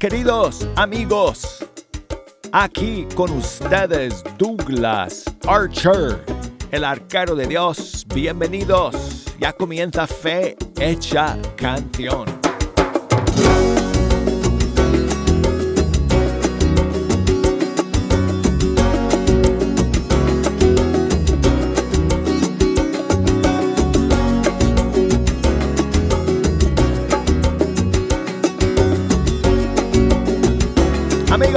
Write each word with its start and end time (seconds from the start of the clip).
Queridos 0.00 0.66
amigos, 0.76 1.62
aquí 2.52 3.06
con 3.14 3.30
ustedes 3.32 4.24
Douglas 4.38 5.24
Archer, 5.46 6.24
el 6.70 6.84
arquero 6.84 7.34
de 7.34 7.46
Dios. 7.46 8.06
Bienvenidos, 8.14 9.26
ya 9.38 9.52
comienza 9.52 10.06
Fe 10.06 10.56
Hecha 10.78 11.36
Canción. 11.54 12.39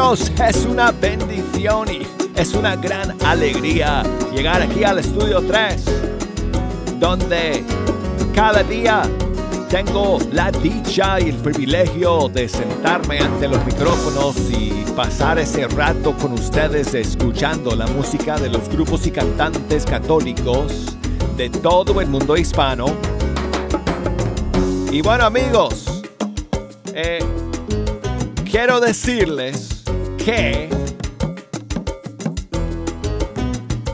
Es 0.03 0.65
una 0.65 0.91
bendición 0.91 1.87
y 1.89 2.05
es 2.35 2.53
una 2.55 2.75
gran 2.75 3.15
alegría 3.23 4.03
llegar 4.35 4.61
aquí 4.61 4.83
al 4.83 4.99
estudio 4.99 5.41
3, 5.41 5.81
donde 6.99 7.63
cada 8.35 8.63
día 8.63 9.03
tengo 9.69 10.19
la 10.33 10.51
dicha 10.51 11.21
y 11.21 11.29
el 11.29 11.37
privilegio 11.37 12.27
de 12.27 12.49
sentarme 12.49 13.19
ante 13.19 13.47
los 13.47 13.65
micrófonos 13.65 14.35
y 14.51 14.83
pasar 14.93 15.39
ese 15.39 15.69
rato 15.69 16.13
con 16.17 16.33
ustedes 16.33 16.93
escuchando 16.93 17.73
la 17.73 17.87
música 17.87 18.37
de 18.37 18.49
los 18.49 18.67
grupos 18.67 19.07
y 19.07 19.11
cantantes 19.11 19.85
católicos 19.85 20.97
de 21.37 21.49
todo 21.49 22.01
el 22.01 22.07
mundo 22.07 22.35
hispano. 22.35 22.87
Y 24.91 25.01
bueno 25.01 25.23
amigos, 25.23 26.03
eh, 26.93 27.23
quiero 28.43 28.81
decirles 28.81 29.82
que 30.23 30.69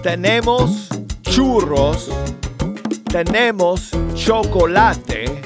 tenemos 0.04 0.90
churros, 1.22 2.10
tenemos 3.12 3.92
chocolate, 4.14 5.42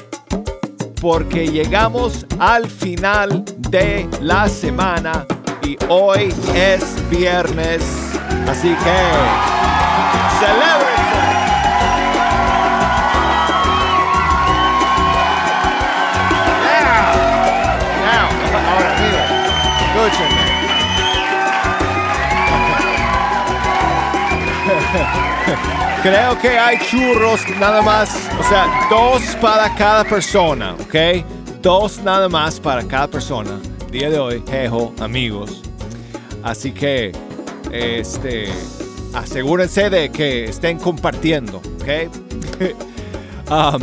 porque 1.01 1.47
llegamos 1.47 2.25
al 2.39 2.69
final 2.69 3.45
de 3.69 4.09
la 4.21 4.49
semana 4.49 5.25
y 5.61 5.77
hoy 5.87 6.33
es 6.53 6.83
viernes. 7.09 7.81
Así 8.47 8.69
que, 8.69 8.99
celebren. 10.39 10.82
Creo 26.03 26.39
que 26.39 26.49
hay 26.49 26.77
churros 26.89 27.41
nada 27.59 27.81
más, 27.81 28.29
o 28.39 28.43
sea, 28.43 28.87
dos 28.89 29.21
para 29.41 29.73
cada 29.75 30.03
persona, 30.03 30.75
¿ok? 30.75 31.25
Dos 31.61 31.99
nada 31.99 32.29
más 32.29 32.59
para 32.59 32.85
cada 32.87 33.07
persona. 33.07 33.59
Día 33.89 34.09
de 34.09 34.19
hoy, 34.19 34.43
jejo, 34.47 34.93
amigos. 34.99 35.61
Así 36.43 36.71
que, 36.71 37.11
este, 37.71 38.49
asegúrense 39.13 39.89
de 39.89 40.11
que 40.11 40.45
estén 40.45 40.77
compartiendo, 40.79 41.57
¿ok? 41.81 42.11
Um, 43.51 43.81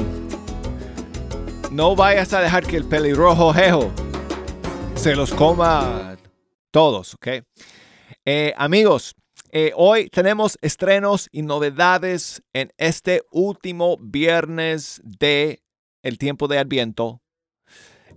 no 1.71 1.95
vayas 1.95 2.33
a 2.33 2.41
dejar 2.41 2.67
que 2.67 2.79
el 2.79 2.87
pelirrojo 2.87 3.53
jejo 3.53 3.93
se 4.95 5.15
los 5.15 5.33
coma 5.35 6.17
todos, 6.71 7.15
¿ok? 7.15 7.45
Eh, 8.25 8.55
amigos, 8.57 9.15
eh, 9.53 9.73
hoy 9.75 10.09
tenemos 10.09 10.59
estrenos 10.63 11.29
y 11.33 11.43
novedades 11.43 12.43
en 12.53 12.73
este 12.79 13.23
último 13.31 13.97
viernes 14.01 15.01
de 15.05 15.63
el 16.03 16.19
tiempo 16.19 16.47
de 16.47 16.59
Adviento. 16.59 17.21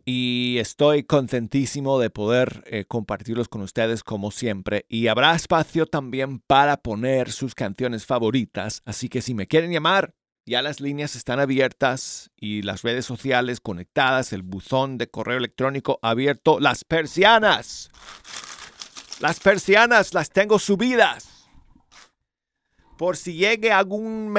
Y 0.05 0.57
estoy 0.59 1.03
contentísimo 1.03 1.97
de 1.97 2.09
poder 2.09 2.63
eh, 2.67 2.85
compartirlos 2.85 3.47
con 3.47 3.61
ustedes 3.61 4.03
como 4.03 4.31
siempre. 4.31 4.85
Y 4.89 5.07
habrá 5.07 5.33
espacio 5.33 5.85
también 5.85 6.39
para 6.39 6.77
poner 6.77 7.31
sus 7.31 7.55
canciones 7.55 8.05
favoritas, 8.05 8.81
así 8.85 9.09
que 9.09 9.21
si 9.21 9.33
me 9.33 9.47
quieren 9.47 9.71
llamar, 9.71 10.13
ya 10.45 10.61
las 10.61 10.81
líneas 10.81 11.15
están 11.15 11.39
abiertas 11.39 12.29
y 12.35 12.63
las 12.63 12.81
redes 12.81 13.05
sociales 13.05 13.61
conectadas, 13.61 14.33
el 14.33 14.43
buzón 14.43 14.97
de 14.97 15.09
correo 15.09 15.37
electrónico 15.37 15.99
abierto, 16.01 16.59
las 16.59 16.83
persianas. 16.83 17.89
Las 19.19 19.39
persianas 19.39 20.13
las 20.13 20.29
tengo 20.29 20.59
subidas. 20.59 21.49
Por 22.97 23.15
si 23.17 23.33
llegue 23.33 23.71
algún 23.71 24.31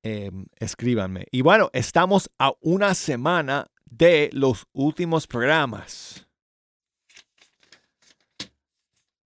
em, 0.02 0.46
escríbanme. 0.60 1.26
Y 1.32 1.42
bueno, 1.42 1.70
estamos 1.74 2.30
a 2.40 2.54
una 2.62 2.94
semana 2.94 3.68
de 3.86 4.30
los 4.32 4.66
últimos 4.72 5.28
programas 5.28 6.26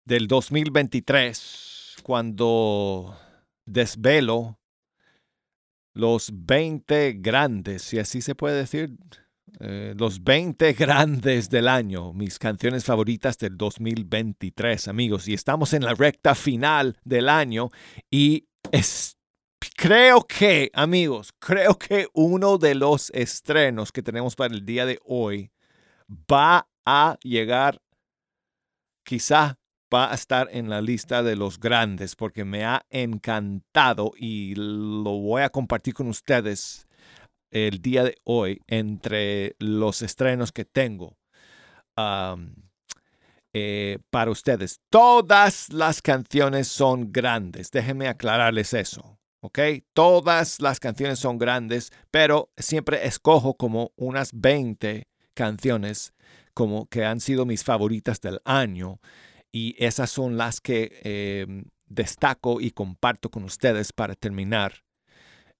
del 0.05 0.27
2023, 0.27 1.97
cuando 2.01 3.15
desvelo 3.65 4.58
los 5.99 6.31
20 6.33 7.17
grandes, 7.19 7.83
si 7.83 7.99
así 7.99 8.21
se 8.21 8.35
puede 8.35 8.57
decir, 8.57 8.97
eh, 9.59 9.93
los 9.97 10.23
20 10.23 10.73
grandes 10.79 11.49
del 11.49 11.67
año, 11.67 12.13
mis 12.13 12.39
canciones 12.39 12.85
favoritas 12.85 13.37
del 13.37 13.57
2023, 13.57 14.87
amigos. 14.87 15.27
Y 15.27 15.33
estamos 15.33 15.73
en 15.73 15.83
la 15.83 15.93
recta 15.93 16.35
final 16.35 16.97
del 17.03 17.29
año 17.29 17.69
y 18.09 18.47
es, 18.71 19.17
creo 19.75 20.25
que, 20.25 20.71
amigos, 20.73 21.33
creo 21.37 21.77
que 21.77 22.07
uno 22.13 22.57
de 22.57 22.75
los 22.75 23.11
estrenos 23.11 23.91
que 23.91 24.01
tenemos 24.01 24.35
para 24.35 24.53
el 24.53 24.65
día 24.65 24.85
de 24.85 24.99
hoy 25.05 25.51
va 26.09 26.67
a 26.85 27.17
llegar, 27.21 27.81
quizá 29.03 29.58
va 29.93 30.11
a 30.11 30.15
estar 30.15 30.49
en 30.51 30.69
la 30.69 30.81
lista 30.81 31.23
de 31.23 31.35
los 31.35 31.59
grandes 31.59 32.15
porque 32.15 32.45
me 32.45 32.65
ha 32.65 32.85
encantado 32.89 34.11
y 34.17 34.53
lo 34.55 35.19
voy 35.19 35.41
a 35.41 35.49
compartir 35.49 35.93
con 35.93 36.07
ustedes 36.07 36.87
el 37.51 37.81
día 37.81 38.03
de 38.03 38.15
hoy 38.23 38.61
entre 38.67 39.55
los 39.59 40.01
estrenos 40.01 40.51
que 40.51 40.65
tengo 40.65 41.17
eh, 43.53 43.99
para 44.09 44.31
ustedes. 44.31 44.79
Todas 44.89 45.73
las 45.73 46.01
canciones 46.01 46.67
son 46.67 47.11
grandes. 47.11 47.71
Déjenme 47.71 48.07
aclararles 48.07 48.73
eso. 48.73 49.19
¿ok? 49.41 49.59
Todas 49.93 50.61
las 50.61 50.79
canciones 50.79 51.19
son 51.19 51.37
grandes, 51.37 51.91
pero 52.11 52.51
siempre 52.57 53.05
escojo 53.05 53.55
como 53.55 53.91
unas 53.95 54.31
20 54.33 55.07
canciones 55.33 56.13
como 56.53 56.87
que 56.87 57.05
han 57.05 57.21
sido 57.21 57.45
mis 57.45 57.63
favoritas 57.63 58.19
del 58.19 58.41
año 58.43 58.99
y 59.51 59.75
esas 59.83 60.09
son 60.09 60.37
las 60.37 60.61
que 60.61 60.99
em, 61.03 61.65
destaco 61.87 62.61
y 62.61 62.71
comparto 62.71 63.29
con 63.29 63.43
ustedes 63.43 63.93
para 63.93 64.15
terminar 64.15 64.83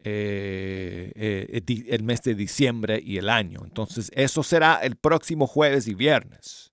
eh, 0.03 1.11
eh, 1.15 1.85
el 1.89 2.03
mes 2.03 2.21
de 2.21 2.35
diciembre 2.35 3.01
y 3.03 3.17
el 3.17 3.29
año. 3.29 3.61
Entonces, 3.63 4.11
eso 4.15 4.43
será 4.43 4.75
el 4.75 4.95
próximo 4.95 5.47
jueves 5.47 5.87
y 5.87 5.93
viernes 5.93 6.71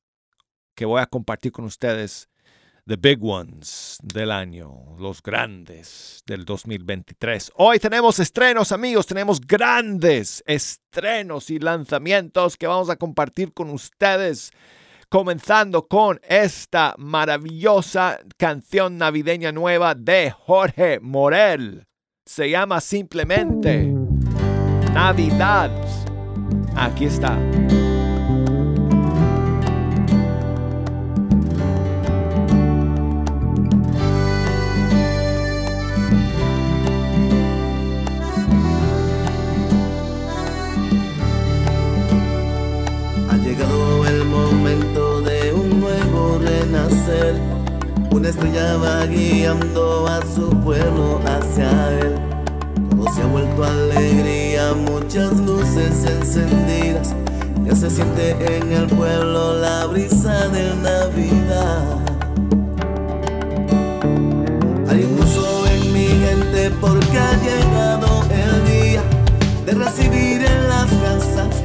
que 0.74 0.84
voy 0.84 1.00
a 1.00 1.06
compartir 1.06 1.52
con 1.52 1.64
ustedes 1.64 2.28
the 2.86 2.96
big 2.96 3.18
ones 3.20 3.98
del 4.00 4.30
año, 4.30 4.96
los 4.98 5.20
grandes 5.20 6.22
del 6.24 6.44
2023. 6.44 7.50
Hoy 7.56 7.80
tenemos 7.80 8.20
estrenos, 8.20 8.70
amigos, 8.70 9.06
tenemos 9.06 9.40
grandes 9.40 10.44
estrenos 10.46 11.50
y 11.50 11.58
lanzamientos 11.58 12.56
que 12.56 12.68
vamos 12.68 12.88
a 12.88 12.94
compartir 12.94 13.52
con 13.52 13.70
ustedes. 13.70 14.52
Comenzando 15.08 15.86
con 15.86 16.20
esta 16.28 16.94
maravillosa 16.98 18.18
canción 18.36 18.98
navideña 18.98 19.52
nueva 19.52 19.94
de 19.94 20.32
Jorge 20.32 20.98
Morel. 21.00 21.84
Se 22.24 22.50
llama 22.50 22.80
simplemente 22.80 23.94
Navidad. 24.92 25.70
Aquí 26.74 27.04
está. 27.04 27.38
Una 48.10 48.30
estrella 48.30 48.76
va 48.78 49.06
guiando 49.06 50.08
a 50.08 50.20
su 50.34 50.50
pueblo 50.64 51.20
hacia 51.24 51.70
él. 52.00 52.16
Todo 52.90 53.14
se 53.14 53.22
ha 53.22 53.26
vuelto 53.26 53.62
alegría, 53.62 54.72
muchas 54.74 55.32
luces 55.38 56.04
encendidas. 56.04 57.14
Ya 57.64 57.76
se 57.76 57.90
siente 57.90 58.30
en 58.30 58.72
el 58.72 58.86
pueblo 58.88 59.60
la 59.60 59.86
brisa 59.86 60.48
de 60.48 60.74
Navidad. 60.82 62.00
Hay 64.88 65.04
un 65.04 65.16
gozo 65.16 65.64
en 65.68 65.92
mi 65.92 66.06
gente 66.08 66.72
porque 66.80 67.18
ha 67.18 67.36
llegado 67.36 68.24
el 68.30 68.64
día 68.64 69.02
de 69.64 69.72
recibir 69.74 70.44
en 70.44 70.68
las 70.68 70.86
casas 70.86 71.62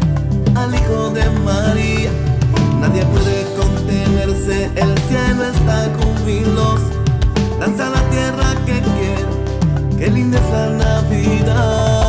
al 0.54 0.76
Hijo 0.76 1.10
de 1.10 1.28
María. 1.44 2.12
Nadie 2.80 3.04
puede 3.06 3.41
cielo 5.12 5.44
está 5.44 5.92
con 5.98 6.26
vinos, 6.26 6.80
danza 7.60 7.90
la 7.90 8.02
tierra 8.12 8.56
que 8.66 8.80
quiere, 8.82 9.98
qué 10.00 10.10
linda 10.10 10.40
es 10.40 10.50
la 10.52 10.70
Navidad. 10.70 12.01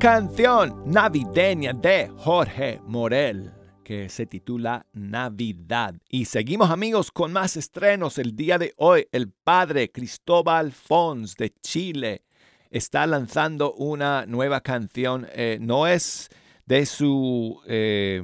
Canción 0.00 0.84
navideña 0.86 1.72
de 1.72 2.08
Jorge 2.18 2.80
Morel 2.86 3.52
que 3.82 4.08
se 4.08 4.26
titula 4.26 4.86
Navidad. 4.92 5.96
Y 6.08 6.26
seguimos 6.26 6.70
amigos 6.70 7.10
con 7.10 7.32
más 7.32 7.56
estrenos 7.56 8.18
el 8.18 8.36
día 8.36 8.58
de 8.58 8.74
hoy. 8.76 9.08
El 9.10 9.32
padre 9.32 9.90
Cristóbal 9.90 10.70
Fons 10.70 11.34
de 11.34 11.52
Chile 11.62 12.22
está 12.70 13.08
lanzando 13.08 13.74
una 13.74 14.24
nueva 14.24 14.60
canción. 14.60 15.26
Eh, 15.32 15.58
no 15.60 15.88
es 15.88 16.28
de 16.64 16.86
su 16.86 17.60
eh, 17.66 18.22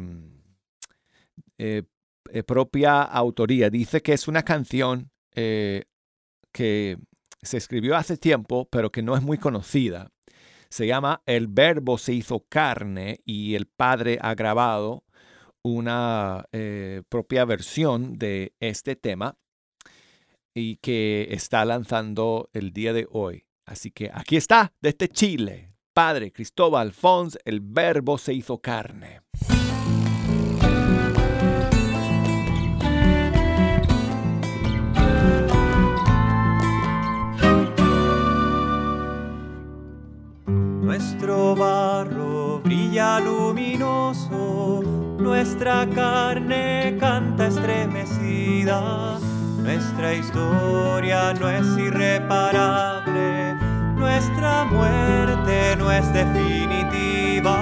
eh, 1.58 1.82
propia 2.46 3.02
autoría. 3.02 3.68
Dice 3.68 4.00
que 4.00 4.12
es 4.12 4.28
una 4.28 4.44
canción 4.44 5.10
que 5.34 6.98
se 7.42 7.56
escribió 7.56 7.96
hace 7.96 8.16
tiempo, 8.16 8.68
pero 8.70 8.92
que 8.92 9.02
no 9.02 9.16
es 9.16 9.22
muy 9.22 9.38
conocida. 9.38 10.13
Se 10.74 10.88
llama 10.88 11.22
El 11.24 11.46
Verbo 11.46 11.98
se 11.98 12.14
hizo 12.14 12.46
carne 12.48 13.20
y 13.24 13.54
el 13.54 13.66
Padre 13.66 14.18
ha 14.20 14.34
grabado 14.34 15.04
una 15.62 16.48
propia 17.08 17.44
versión 17.44 18.18
de 18.18 18.54
este 18.58 18.96
tema 18.96 19.38
y 20.52 20.78
que 20.78 21.28
está 21.30 21.64
lanzando 21.64 22.50
el 22.52 22.72
día 22.72 22.92
de 22.92 23.06
hoy. 23.08 23.46
Así 23.64 23.92
que 23.92 24.10
aquí 24.12 24.36
está, 24.36 24.72
desde 24.80 25.06
Chile, 25.06 25.76
Padre 25.92 26.32
Cristóbal 26.32 26.90
Fons, 26.90 27.38
el 27.44 27.60
verbo 27.60 28.18
se 28.18 28.34
hizo 28.34 28.58
carne. 28.58 29.20
Nuestro 40.84 41.56
barro 41.56 42.60
brilla 42.62 43.18
luminoso, 43.18 44.82
nuestra 45.18 45.86
carne 45.94 46.96
canta 47.00 47.46
estremecida 47.46 49.18
nuestra 49.64 50.12
historia 50.12 51.32
no 51.40 51.48
es 51.48 51.66
irreparable, 51.78 53.54
nuestra 53.96 54.64
muerte 54.66 55.74
no 55.78 55.90
es 55.90 56.12
definitiva. 56.12 57.53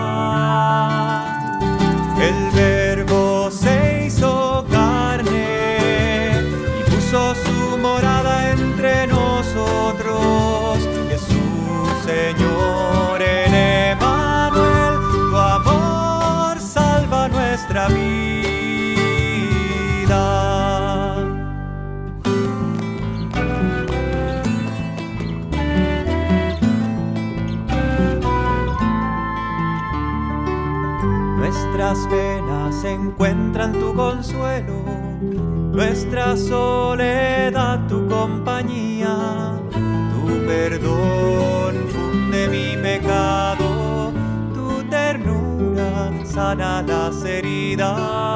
Nuestra 35.72 36.36
soledad 36.36 37.86
tu 37.88 38.06
compañía, 38.06 39.58
tu 39.72 40.46
perdón 40.46 41.74
funde 41.88 42.48
mi 42.48 42.76
pecado, 42.82 44.12
tu 44.54 44.82
ternura 44.90 46.12
sana 46.24 46.82
las 46.82 47.24
heridas. 47.24 48.31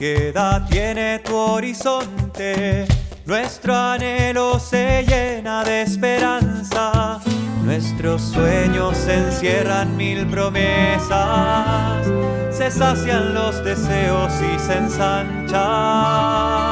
Búsqueda 0.00 0.66
tiene 0.70 1.18
tu 1.18 1.36
horizonte, 1.36 2.86
nuestro 3.26 3.76
anhelo 3.76 4.58
se 4.58 5.04
llena 5.06 5.62
de 5.62 5.82
esperanza, 5.82 7.20
nuestros 7.62 8.22
sueños 8.22 8.96
encierran 9.06 9.94
mil 9.98 10.26
promesas, 10.26 12.06
se 12.50 12.70
sacian 12.70 13.34
los 13.34 13.62
deseos 13.62 14.32
y 14.40 14.58
se 14.58 14.78
ensanchan. 14.78 16.69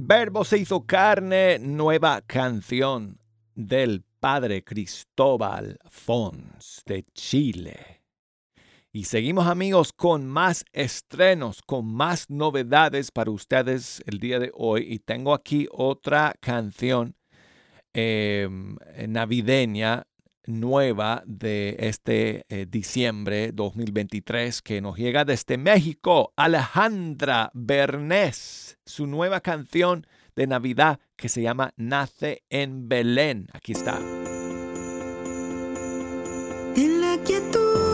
Verbo 0.00 0.44
se 0.44 0.58
hizo 0.58 0.86
carne, 0.86 1.58
nueva 1.58 2.20
canción 2.22 3.18
del 3.54 4.04
padre 4.20 4.62
Cristóbal 4.64 5.78
Fons 5.88 6.82
de 6.86 7.04
Chile. 7.14 8.02
Y 8.92 9.04
seguimos 9.04 9.46
amigos 9.46 9.92
con 9.92 10.26
más 10.26 10.64
estrenos, 10.72 11.62
con 11.62 11.86
más 11.86 12.30
novedades 12.30 13.10
para 13.10 13.30
ustedes 13.30 14.02
el 14.06 14.18
día 14.18 14.38
de 14.38 14.50
hoy. 14.54 14.86
Y 14.88 14.98
tengo 14.98 15.34
aquí 15.34 15.68
otra 15.70 16.34
canción 16.40 17.14
eh, 17.94 18.48
navideña 19.06 20.06
nueva 20.48 21.22
de 21.26 21.76
este 21.78 22.44
eh, 22.48 22.66
diciembre 22.68 23.52
2023 23.52 24.62
que 24.62 24.80
nos 24.80 24.96
llega 24.96 25.24
desde 25.24 25.58
México. 25.58 26.32
Alejandra 26.36 27.50
Bernés, 27.54 28.67
su 28.88 29.06
nueva 29.06 29.40
canción 29.40 30.06
de 30.34 30.46
Navidad 30.46 30.98
que 31.16 31.28
se 31.28 31.42
llama 31.42 31.72
Nace 31.76 32.42
en 32.50 32.88
Belén. 32.88 33.48
Aquí 33.52 33.72
está. 33.72 33.98
En 36.76 37.00
la 37.00 37.18
quietud 37.24 37.87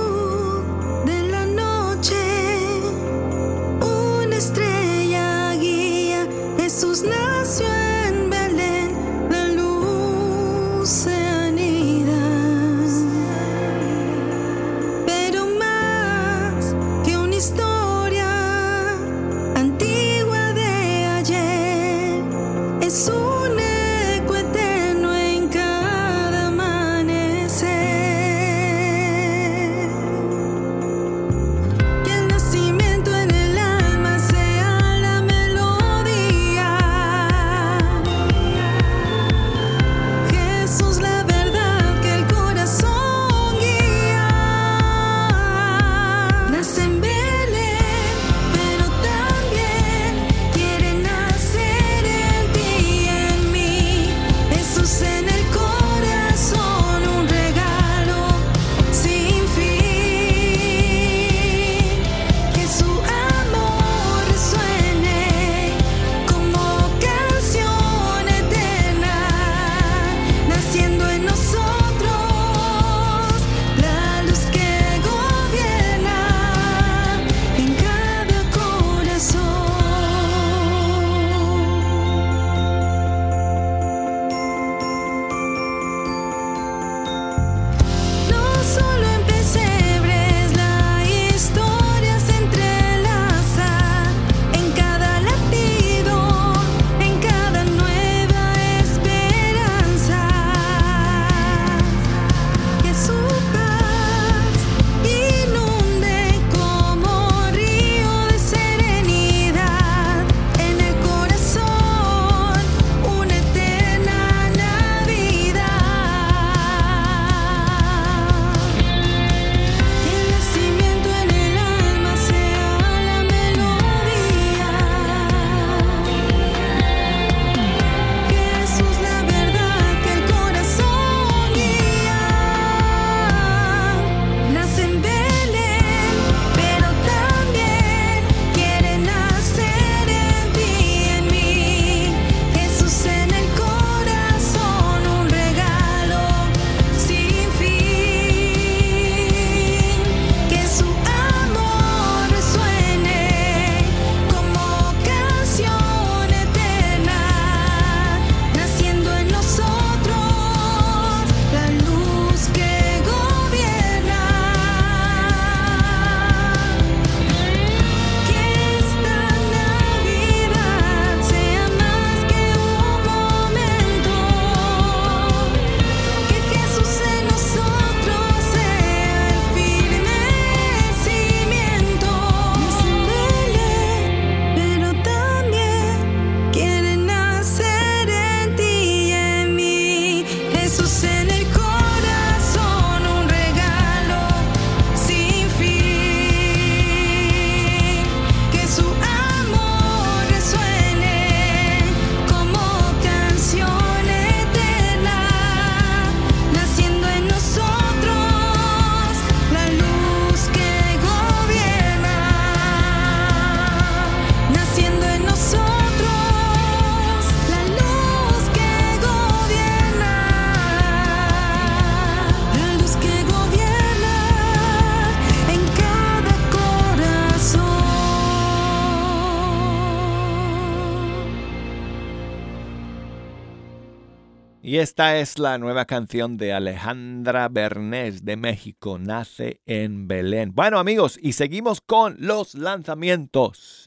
Y 234.74 234.78
esta 234.78 235.18
es 235.18 235.38
la 235.38 235.56
nueva 235.56 235.84
canción 235.84 236.37
de 236.37 236.52
Alejandra 236.52 237.48
Bernés 237.48 238.24
de 238.24 238.37
México, 238.37 238.98
Nace 238.98 239.60
en 239.66 240.08
Belén. 240.08 240.50
Bueno 240.52 240.80
amigos, 240.80 241.16
y 241.22 241.34
seguimos 241.34 241.80
con 241.80 242.16
los 242.18 242.56
lanzamientos. 242.56 243.87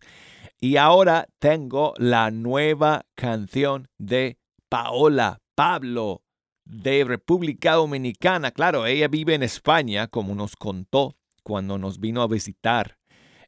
Y 0.61 0.77
ahora 0.77 1.27
tengo 1.39 1.93
la 1.97 2.31
nueva 2.31 3.05
canción 3.15 3.89
de 3.97 4.37
Paola 4.69 5.41
Pablo 5.55 6.23
de 6.63 7.03
República 7.03 7.73
Dominicana. 7.73 8.51
Claro, 8.51 8.85
ella 8.85 9.09
vive 9.09 9.33
en 9.33 9.43
España, 9.43 10.07
como 10.07 10.35
nos 10.35 10.55
contó 10.55 11.17
cuando 11.43 11.77
nos 11.77 11.99
vino 11.99 12.21
a 12.21 12.27
visitar 12.29 12.96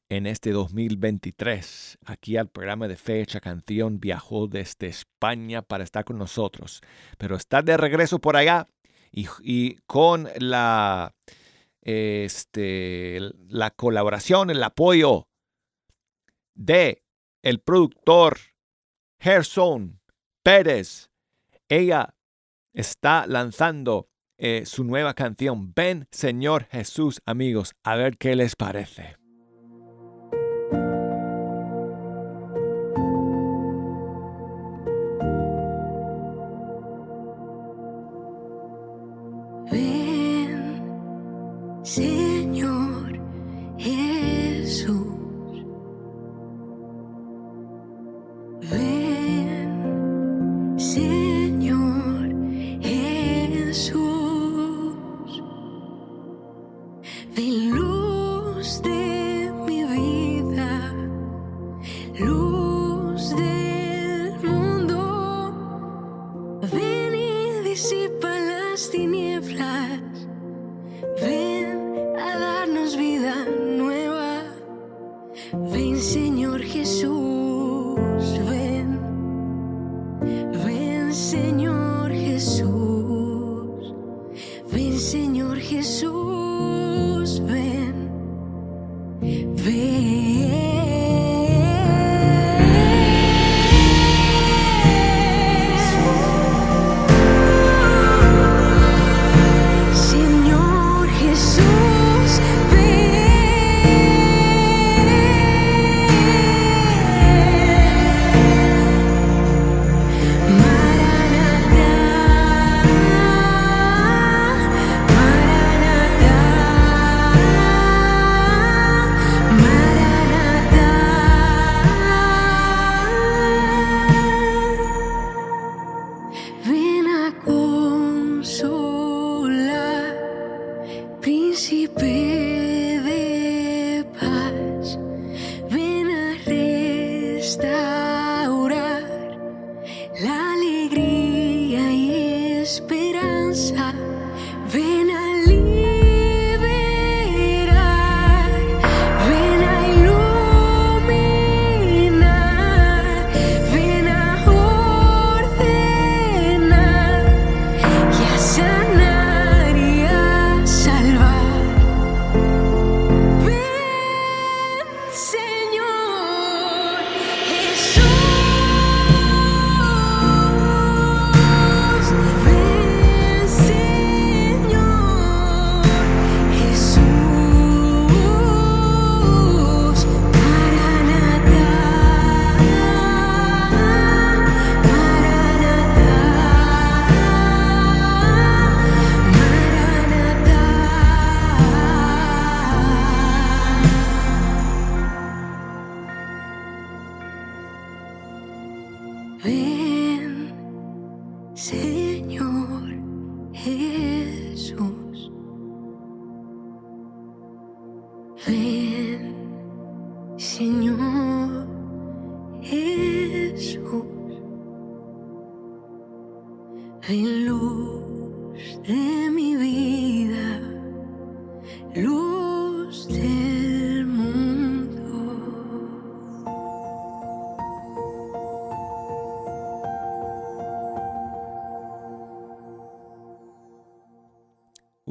en 0.09 0.25
este 0.25 0.51
2023. 0.51 1.99
Aquí 2.05 2.35
al 2.35 2.49
programa 2.49 2.87
de 2.87 2.97
Fecha 2.97 3.39
Canción 3.39 3.99
viajó 3.99 4.47
desde 4.47 4.87
España 4.87 5.61
para 5.61 5.83
estar 5.83 6.03
con 6.03 6.17
nosotros, 6.17 6.81
pero 7.17 7.35
está 7.35 7.61
de 7.61 7.77
regreso 7.77 8.19
por 8.19 8.35
allá 8.35 8.67
y, 9.11 9.75
con 9.85 10.27
la, 10.37 11.15
este, 11.81 13.19
la 13.47 13.71
colaboración, 13.71 14.49
el 14.49 14.63
apoyo 14.63 15.27
de 16.55 17.03
el 17.41 17.59
productor 17.59 18.37
Gerson 19.19 20.01
Pérez. 20.43 21.09
Ella 21.69 22.15
está 22.73 23.27
lanzando 23.27 24.09
eh, 24.37 24.63
su 24.65 24.83
nueva 24.83 25.13
canción, 25.13 25.73
Ven 25.75 26.07
Señor 26.11 26.65
Jesús, 26.71 27.21
amigos, 27.25 27.75
a 27.83 27.95
ver 27.95 28.17
qué 28.17 28.35
les 28.35 28.55
parece. 28.55 29.18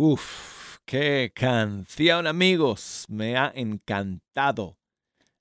Uf, 0.01 0.79
qué 0.85 1.33
canción 1.35 2.29
amigos. 2.29 3.05
Me 3.09 3.37
ha 3.37 3.51
encantado 3.53 4.79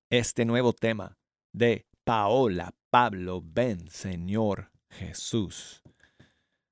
este 0.09 0.45
nuevo 0.45 0.73
tema 0.73 1.15
de 1.53 1.85
Paola 2.03 2.73
Pablo 2.89 3.43
Ben 3.43 3.87
Señor 3.87 4.71
Jesús. 4.89 5.83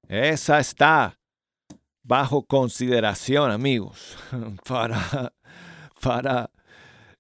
Esa 0.08 0.60
está 0.60 1.20
bajo 2.02 2.48
consideración 2.48 3.52
amigos 3.52 4.18
para, 4.68 5.32
para 6.02 6.50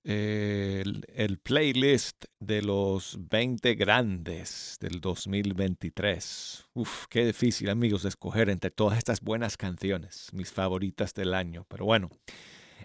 el, 0.05 1.39
playlist 1.41 2.25
de 2.39 2.61
los 2.61 3.17
20 3.19 3.73
grandes 3.73 4.77
del 4.79 5.01
2023. 5.01 6.65
Uf, 6.73 7.05
qué 7.09 7.25
difícil, 7.25 7.69
amigos, 7.69 8.05
escoger 8.05 8.49
entre 8.49 8.69
todas 8.69 8.97
estas 8.99 9.21
buenas 9.21 9.57
canciones, 9.57 10.29
mis 10.31 10.51
favoritas 10.51 11.13
del 11.13 11.33
año. 11.33 11.65
Pero 11.67 11.85
bueno, 11.85 12.11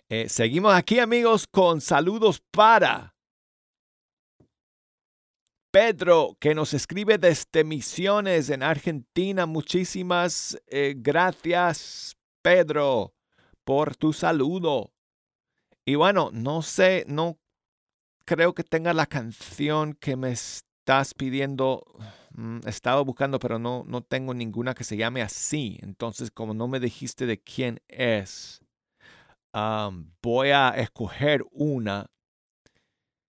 eh, 0.08 0.28
seguimos 0.28 0.74
aquí, 0.74 0.98
amigos, 0.98 1.46
con 1.46 1.80
saludos 1.80 2.42
para 2.50 3.14
Pedro, 5.70 6.36
que 6.40 6.54
nos 6.54 6.74
escribe 6.74 7.18
desde 7.18 7.64
Misiones 7.64 8.48
en 8.50 8.62
Argentina. 8.62 9.44
Muchísimas 9.44 10.58
eh, 10.66 10.94
gracias, 10.96 12.16
Pedro, 12.42 13.14
por 13.64 13.94
tu 13.94 14.12
saludo. 14.12 14.92
Y 15.90 15.96
bueno, 15.96 16.30
no 16.32 16.62
sé, 16.62 17.04
no 17.08 17.40
creo 18.24 18.54
que 18.54 18.62
tenga 18.62 18.94
la 18.94 19.06
canción 19.06 19.94
que 19.94 20.14
me 20.14 20.30
estás 20.30 21.14
pidiendo. 21.14 21.82
Mm, 22.30 22.60
estaba 22.68 23.00
buscando, 23.00 23.40
pero 23.40 23.58
no, 23.58 23.82
no 23.88 24.00
tengo 24.00 24.32
ninguna 24.32 24.72
que 24.72 24.84
se 24.84 24.96
llame 24.96 25.20
así. 25.20 25.80
Entonces, 25.82 26.30
como 26.30 26.54
no 26.54 26.68
me 26.68 26.78
dijiste 26.78 27.26
de 27.26 27.40
quién 27.42 27.80
es, 27.88 28.60
voy 30.22 30.50
a 30.50 30.68
escoger 30.76 31.44
una 31.50 32.06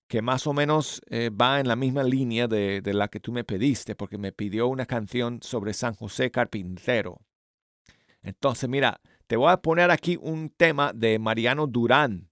que 0.08 0.22
más 0.22 0.46
o 0.46 0.54
menos 0.54 1.02
eh, 1.10 1.32
va 1.32 1.60
en 1.62 1.68
la 1.68 1.76
misma 1.76 2.04
línea 2.04 2.48
de, 2.48 2.82
de, 2.82 2.94
la 2.94 3.08
que 3.08 3.20
tú 3.20 3.32
me 3.32 3.44
pediste, 3.44 3.96
porque 3.96 4.20
me 4.20 4.34
pidió 4.34 4.68
una 4.68 4.86
canción 4.86 5.42
sobre 5.42 5.74
San 5.74 5.96
José 5.96 6.30
Carpintero. 6.30 7.22
Entonces, 8.22 8.70
mira, 8.70 9.02
te 9.26 9.36
voy 9.36 9.52
a 9.52 9.58
poner 9.64 9.90
aquí 9.90 10.20
un 10.22 10.52
tema 10.52 10.94
de 10.94 11.18
Mariano 11.18 11.66
Durán, 11.66 12.31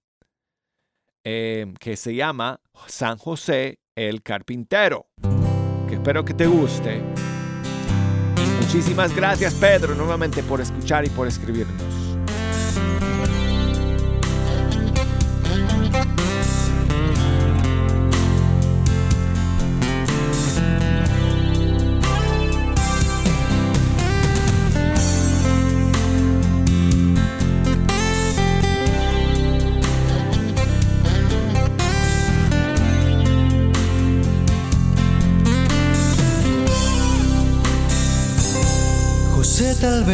eh, 1.24 1.72
que 1.78 1.96
se 1.96 2.14
llama 2.14 2.60
San 2.86 3.18
José 3.18 3.78
el 3.94 4.22
Carpintero, 4.22 5.08
que 5.88 5.94
espero 5.94 6.24
que 6.24 6.34
te 6.34 6.46
guste. 6.46 7.02
Muchísimas 8.60 9.14
gracias 9.14 9.54
Pedro 9.54 9.94
nuevamente 9.94 10.42
por 10.42 10.60
escuchar 10.60 11.04
y 11.04 11.08
por 11.10 11.26
escribirnos. 11.26 11.99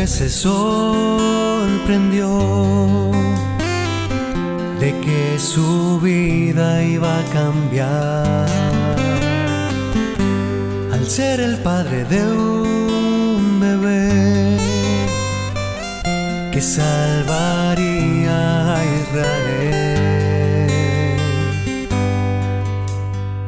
Se 0.04 0.28
sorprendió 0.28 2.28
de 4.78 4.92
que 5.00 5.38
su 5.38 5.98
vida 6.00 6.84
iba 6.84 7.18
a 7.18 7.24
cambiar. 7.32 8.46
Al 10.92 11.06
ser 11.06 11.40
el 11.40 11.56
padre 11.58 12.04
de 12.04 12.30
un 12.30 13.58
bebé 13.58 14.58
que 16.52 16.60
salvaría 16.60 17.56
a 18.76 18.84
Israel. 19.00 20.36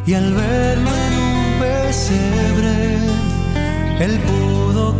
Y 0.06 0.14
al 0.14 0.32
verlo 0.32 0.90
en 1.06 1.18
un 1.18 1.58
pesebre 1.60 2.96
él 4.00 4.18
pudo 4.20 4.98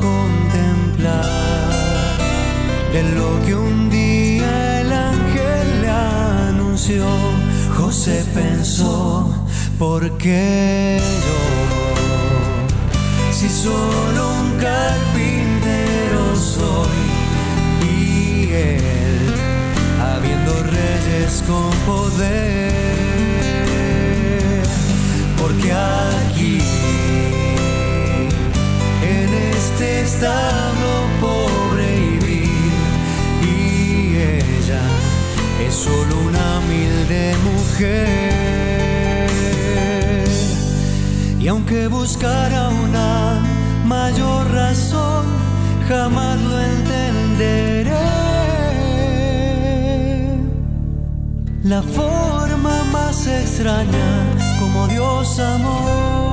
de 2.92 3.02
lo 3.14 3.40
que 3.44 3.54
un 3.54 3.90
día 3.90 4.80
el 4.80 4.92
ángel 4.92 5.82
le 5.82 5.88
anunció. 5.88 7.04
José 7.76 8.24
pensó, 8.34 9.30
¿por 9.78 10.16
qué 10.18 10.98
yo? 11.00 11.38
Si 13.32 13.48
solo 13.48 14.30
un 14.40 14.50
carpintero 14.58 16.34
soy 16.34 16.98
y 17.88 18.50
él, 18.52 19.34
habiendo 20.12 20.52
reyes 20.64 21.42
con 21.46 21.70
poder, 21.86 22.72
porque 25.40 25.72
aquí 25.72 26.60
en 29.02 29.34
este 29.54 30.00
establo 30.02 31.07
es 35.66 35.74
solo 35.74 36.18
una 36.20 36.58
humilde 36.58 37.34
mujer. 37.44 39.28
Y 41.40 41.48
aunque 41.48 41.88
buscara 41.88 42.68
una 42.68 43.40
mayor 43.86 44.50
razón 44.52 45.24
jamás 45.88 46.40
lo 46.40 46.60
entenderé. 46.60 47.98
La 51.64 51.82
forma 51.82 52.84
más 52.92 53.26
extraña 53.26 54.10
como 54.58 54.86
Dios 54.88 55.38
amó 55.38 56.27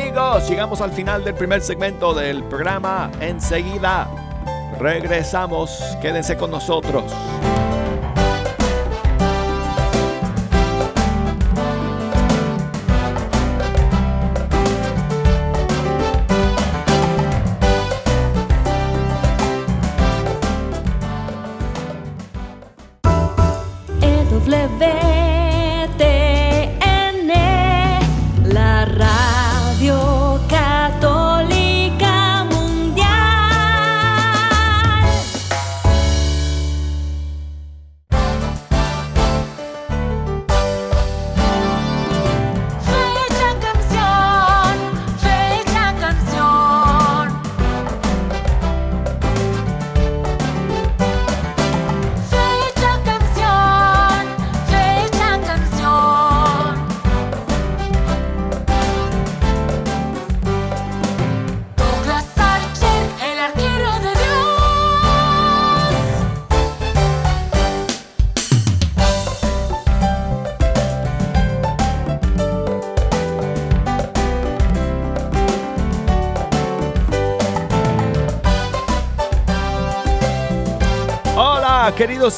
Amigos, 0.00 0.48
llegamos 0.48 0.80
al 0.80 0.92
final 0.92 1.24
del 1.24 1.34
primer 1.34 1.60
segmento 1.60 2.14
del 2.14 2.42
programa. 2.44 3.10
Enseguida 3.20 4.08
regresamos. 4.78 5.78
Quédense 6.00 6.38
con 6.38 6.50
nosotros. 6.50 7.04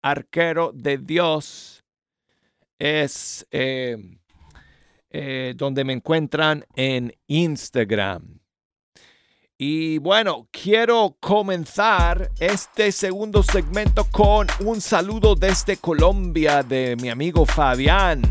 Arquero 0.02 0.72
de 0.74 1.00
Dios. 1.00 1.84
Es 2.80 3.46
eh, 3.52 3.98
eh, 5.12 5.54
donde 5.56 5.84
me 5.84 5.94
encuentran 5.94 6.66
en 6.76 7.14
Instagram. 7.28 8.40
Y 9.58 9.98
bueno, 9.98 10.48
quiero 10.52 11.18
comenzar 11.20 12.32
este 12.40 12.94
segundo 12.94 13.44
segmento 13.44 14.06
con 14.06 14.48
un 14.64 14.80
saludo 14.80 15.36
desde 15.36 15.76
Colombia 15.76 16.64
de 16.64 16.96
mi 16.96 17.10
amigo 17.10 17.46
Fabián. 17.46 18.22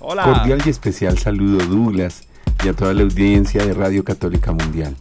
Hola. 0.00 0.22
Cordial 0.22 0.62
y 0.64 0.70
especial 0.70 1.18
saludo 1.18 1.66
Douglas 1.66 2.28
y 2.64 2.68
a 2.68 2.72
toda 2.72 2.94
la 2.94 3.02
audiencia 3.02 3.64
de 3.66 3.74
Radio 3.74 4.04
Católica 4.04 4.52
Mundial. 4.52 4.94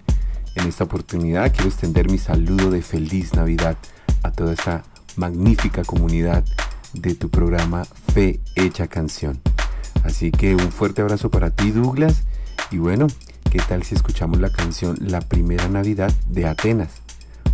En 0.56 0.68
esta 0.68 0.86
oportunidad 0.86 1.52
quiero 1.54 1.70
extender 1.70 2.10
mi 2.10 2.18
saludo 2.18 2.72
de 2.72 2.82
feliz 2.82 3.36
Navidad 3.36 3.78
a 4.24 4.32
toda 4.32 4.54
esta 4.54 4.84
magnífica 5.18 5.84
comunidad 5.84 6.44
de 6.94 7.14
tu 7.14 7.30
programa 7.30 7.86
Fe 7.86 8.40
Hecha 8.56 8.88
Canción. 8.88 9.40
Así 10.04 10.32
que 10.32 10.56
un 10.56 10.72
fuerte 10.72 11.02
abrazo 11.02 11.30
para 11.30 11.50
ti 11.52 11.72
Douglas 11.72 12.24
y 12.72 12.78
bueno, 12.78 13.08
¿qué 13.52 13.60
tal 13.60 13.84
si 13.84 13.96
escuchamos 13.96 14.40
la 14.40 14.52
canción 14.52 14.98
La 15.02 15.22
Primera 15.22 15.68
Navidad 15.68 16.12
de 16.28 16.48
Atenas? 16.48 17.02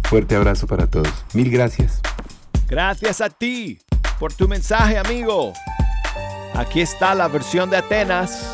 Fuerte 0.03 0.35
abrazo 0.35 0.67
para 0.67 0.87
todos. 0.87 1.11
Mil 1.33 1.49
gracias. 1.49 2.01
Gracias 2.67 3.21
a 3.21 3.29
ti 3.29 3.79
por 4.19 4.33
tu 4.33 4.47
mensaje, 4.47 4.97
amigo. 4.97 5.53
Aquí 6.53 6.81
está 6.81 7.13
la 7.15 7.27
versión 7.27 7.69
de 7.69 7.77
Atenas 7.77 8.45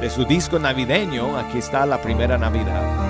de 0.00 0.10
su 0.10 0.24
disco 0.24 0.58
navideño. 0.58 1.36
Aquí 1.38 1.58
está 1.58 1.86
la 1.86 2.00
primera 2.02 2.36
Navidad. 2.38 3.05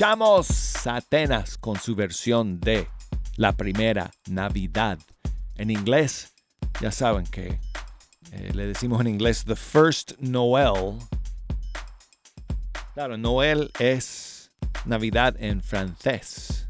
Escuchamos 0.00 0.86
Atenas 0.86 1.58
con 1.58 1.78
su 1.78 1.94
versión 1.94 2.58
de 2.58 2.88
La 3.36 3.52
Primera 3.52 4.10
Navidad. 4.30 4.98
En 5.56 5.70
inglés, 5.70 6.32
ya 6.80 6.90
saben 6.90 7.26
que 7.26 7.60
eh, 8.32 8.50
le 8.54 8.66
decimos 8.66 9.02
en 9.02 9.08
inglés 9.08 9.44
The 9.44 9.56
First 9.56 10.12
Noel. 10.18 10.96
Claro, 12.94 13.18
Noel 13.18 13.70
es 13.78 14.50
Navidad 14.86 15.36
en 15.38 15.62
francés. 15.62 16.66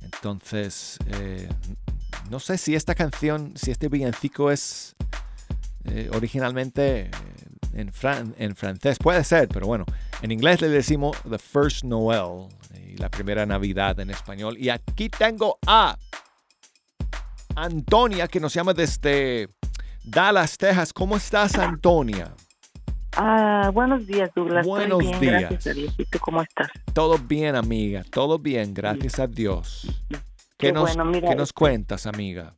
Entonces, 0.00 0.96
eh, 1.08 1.48
no 2.30 2.38
sé 2.38 2.56
si 2.56 2.76
esta 2.76 2.94
canción, 2.94 3.52
si 3.56 3.72
este 3.72 3.88
villancico 3.88 4.52
es 4.52 4.94
eh, 5.86 6.08
originalmente 6.12 7.10
en, 7.74 7.92
fran- 7.92 8.34
en 8.38 8.54
francés. 8.56 8.98
Puede 8.98 9.24
ser, 9.24 9.48
pero 9.48 9.66
bueno, 9.66 9.84
en 10.22 10.30
inglés 10.32 10.60
le 10.60 10.68
decimos 10.68 11.16
The 11.28 11.38
First 11.38 11.84
Noel 11.84 12.48
y 12.86 12.96
la 12.96 13.08
primera 13.10 13.46
Navidad 13.46 13.98
en 14.00 14.10
español. 14.10 14.56
Y 14.58 14.68
aquí 14.70 15.08
tengo 15.08 15.58
a 15.66 15.96
Antonia 17.54 18.28
que 18.28 18.40
nos 18.40 18.54
llama 18.54 18.72
desde 18.74 19.48
Dallas, 20.04 20.56
Texas. 20.56 20.92
¿Cómo 20.92 21.16
estás, 21.16 21.56
Antonia? 21.56 22.32
Ah, 23.16 23.70
buenos 23.74 24.06
días, 24.06 24.30
Douglas. 24.34 24.64
Buenos 24.64 25.00
bien, 25.00 25.20
días. 25.20 25.40
Gracias 25.42 25.66
a 25.66 25.72
Dios. 25.72 25.94
¿Y 25.98 26.04
tú 26.04 26.18
cómo 26.20 26.40
estás? 26.42 26.68
Todo 26.92 27.18
bien, 27.18 27.56
amiga. 27.56 28.04
Todo 28.10 28.38
bien, 28.38 28.74
gracias 28.74 29.18
a 29.18 29.26
Dios. 29.26 29.88
¿Qué, 30.08 30.18
Qué 30.68 30.72
nos, 30.72 30.94
bueno, 30.94 31.04
mira, 31.04 31.28
¿qué 31.28 31.34
nos 31.34 31.52
cuentas, 31.52 32.06
amiga? 32.06 32.54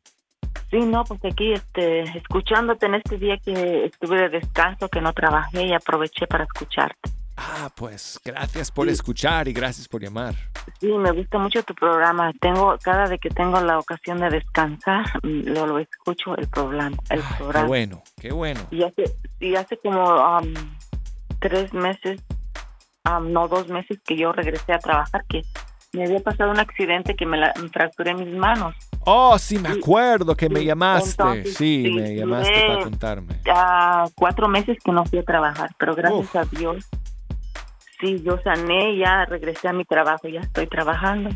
Sí, 0.71 0.79
no, 0.79 1.03
pues 1.05 1.21
aquí 1.25 1.53
este, 1.53 2.03
escuchándote 2.17 2.87
en 2.87 2.95
este 2.95 3.19
día 3.19 3.37
que 3.39 3.87
estuve 3.87 4.17
de 4.23 4.29
descanso, 4.29 4.89
que 4.89 5.01
no 5.01 5.13
trabajé 5.13 5.65
y 5.67 5.73
aproveché 5.75 6.27
para 6.27 6.45
escucharte. 6.45 7.11
Ah, 7.37 7.71
pues 7.75 8.21
gracias 8.25 8.71
por 8.71 8.87
Sí. 8.87 8.93
escuchar 8.93 9.49
y 9.49 9.53
gracias 9.55 9.89
por 9.89 10.03
llamar. 10.03 10.35
Sí, 10.79 10.89
me 10.93 11.11
gusta 11.11 11.39
mucho 11.39 11.63
tu 11.63 11.75
programa. 11.75 12.31
Tengo 12.39 12.77
cada 12.83 13.07
vez 13.09 13.19
que 13.19 13.31
tengo 13.31 13.59
la 13.63 13.79
ocasión 13.79 14.19
de 14.21 14.29
descansar, 14.29 15.07
mm, 15.23 15.49
lo, 15.49 15.67
lo 15.67 15.79
escucho 15.79 16.37
el 16.37 16.47
programa, 16.49 16.97
el 17.09 17.19
Ay, 17.21 17.25
qué 17.31 17.35
programa. 17.39 17.67
bueno, 17.67 18.03
qué 18.21 18.31
bueno. 18.33 18.61
Y 18.71 18.85
hace, 18.85 19.05
y 19.41 19.55
hace 19.57 19.79
como 19.79 20.03
am, 20.11 20.53
tres 21.41 21.73
meses, 21.73 22.23
am, 23.05 23.33
no 23.33 23.49
dos 23.49 23.69
meses 23.69 23.99
que 24.05 24.17
yo 24.17 24.33
regresé 24.33 24.75
a 24.75 24.79
trabajar, 24.79 25.25
que 25.27 25.43
me 25.95 26.05
había 26.05 26.21
pasado 26.21 26.51
un 26.51 26.61
accidente 26.61 27.17
que 27.17 27.25
me, 27.27 27.39
la, 27.39 27.55
me 27.61 27.69
fracturé 27.71 28.15
mis 28.15 28.37
manos. 28.37 28.75
Oh, 29.05 29.39
sí, 29.39 29.59
me 29.59 29.71
acuerdo 29.71 30.37
que 30.37 30.49
me 30.49 30.65
llamaste. 30.65 31.11
entonces, 31.23 31.55
Sí, 31.57 31.85
sí, 31.87 31.93
me 31.93 32.15
llamaste 32.15 32.53
para 32.67 32.83
contarme. 32.85 33.35
Ya 33.45 34.05
cuatro 34.15 34.49
meses 34.49 34.77
que 34.85 34.93
no 34.93 35.05
fui 35.07 35.19
a 35.19 35.23
trabajar, 35.23 35.71
pero 35.79 35.95
gracias 35.95 36.21
Uf. 36.21 36.37
a 36.37 36.45
Dios, 36.45 36.87
sí, 38.01 38.23
yo 38.23 38.39
sané, 38.45 38.97
ya 38.99 39.25
regresé 39.25 39.69
a 39.69 39.73
mi 39.73 39.85
trabajo, 39.85 40.29
ya 40.29 40.41
estoy 40.41 40.67
trabajando. 40.67 41.31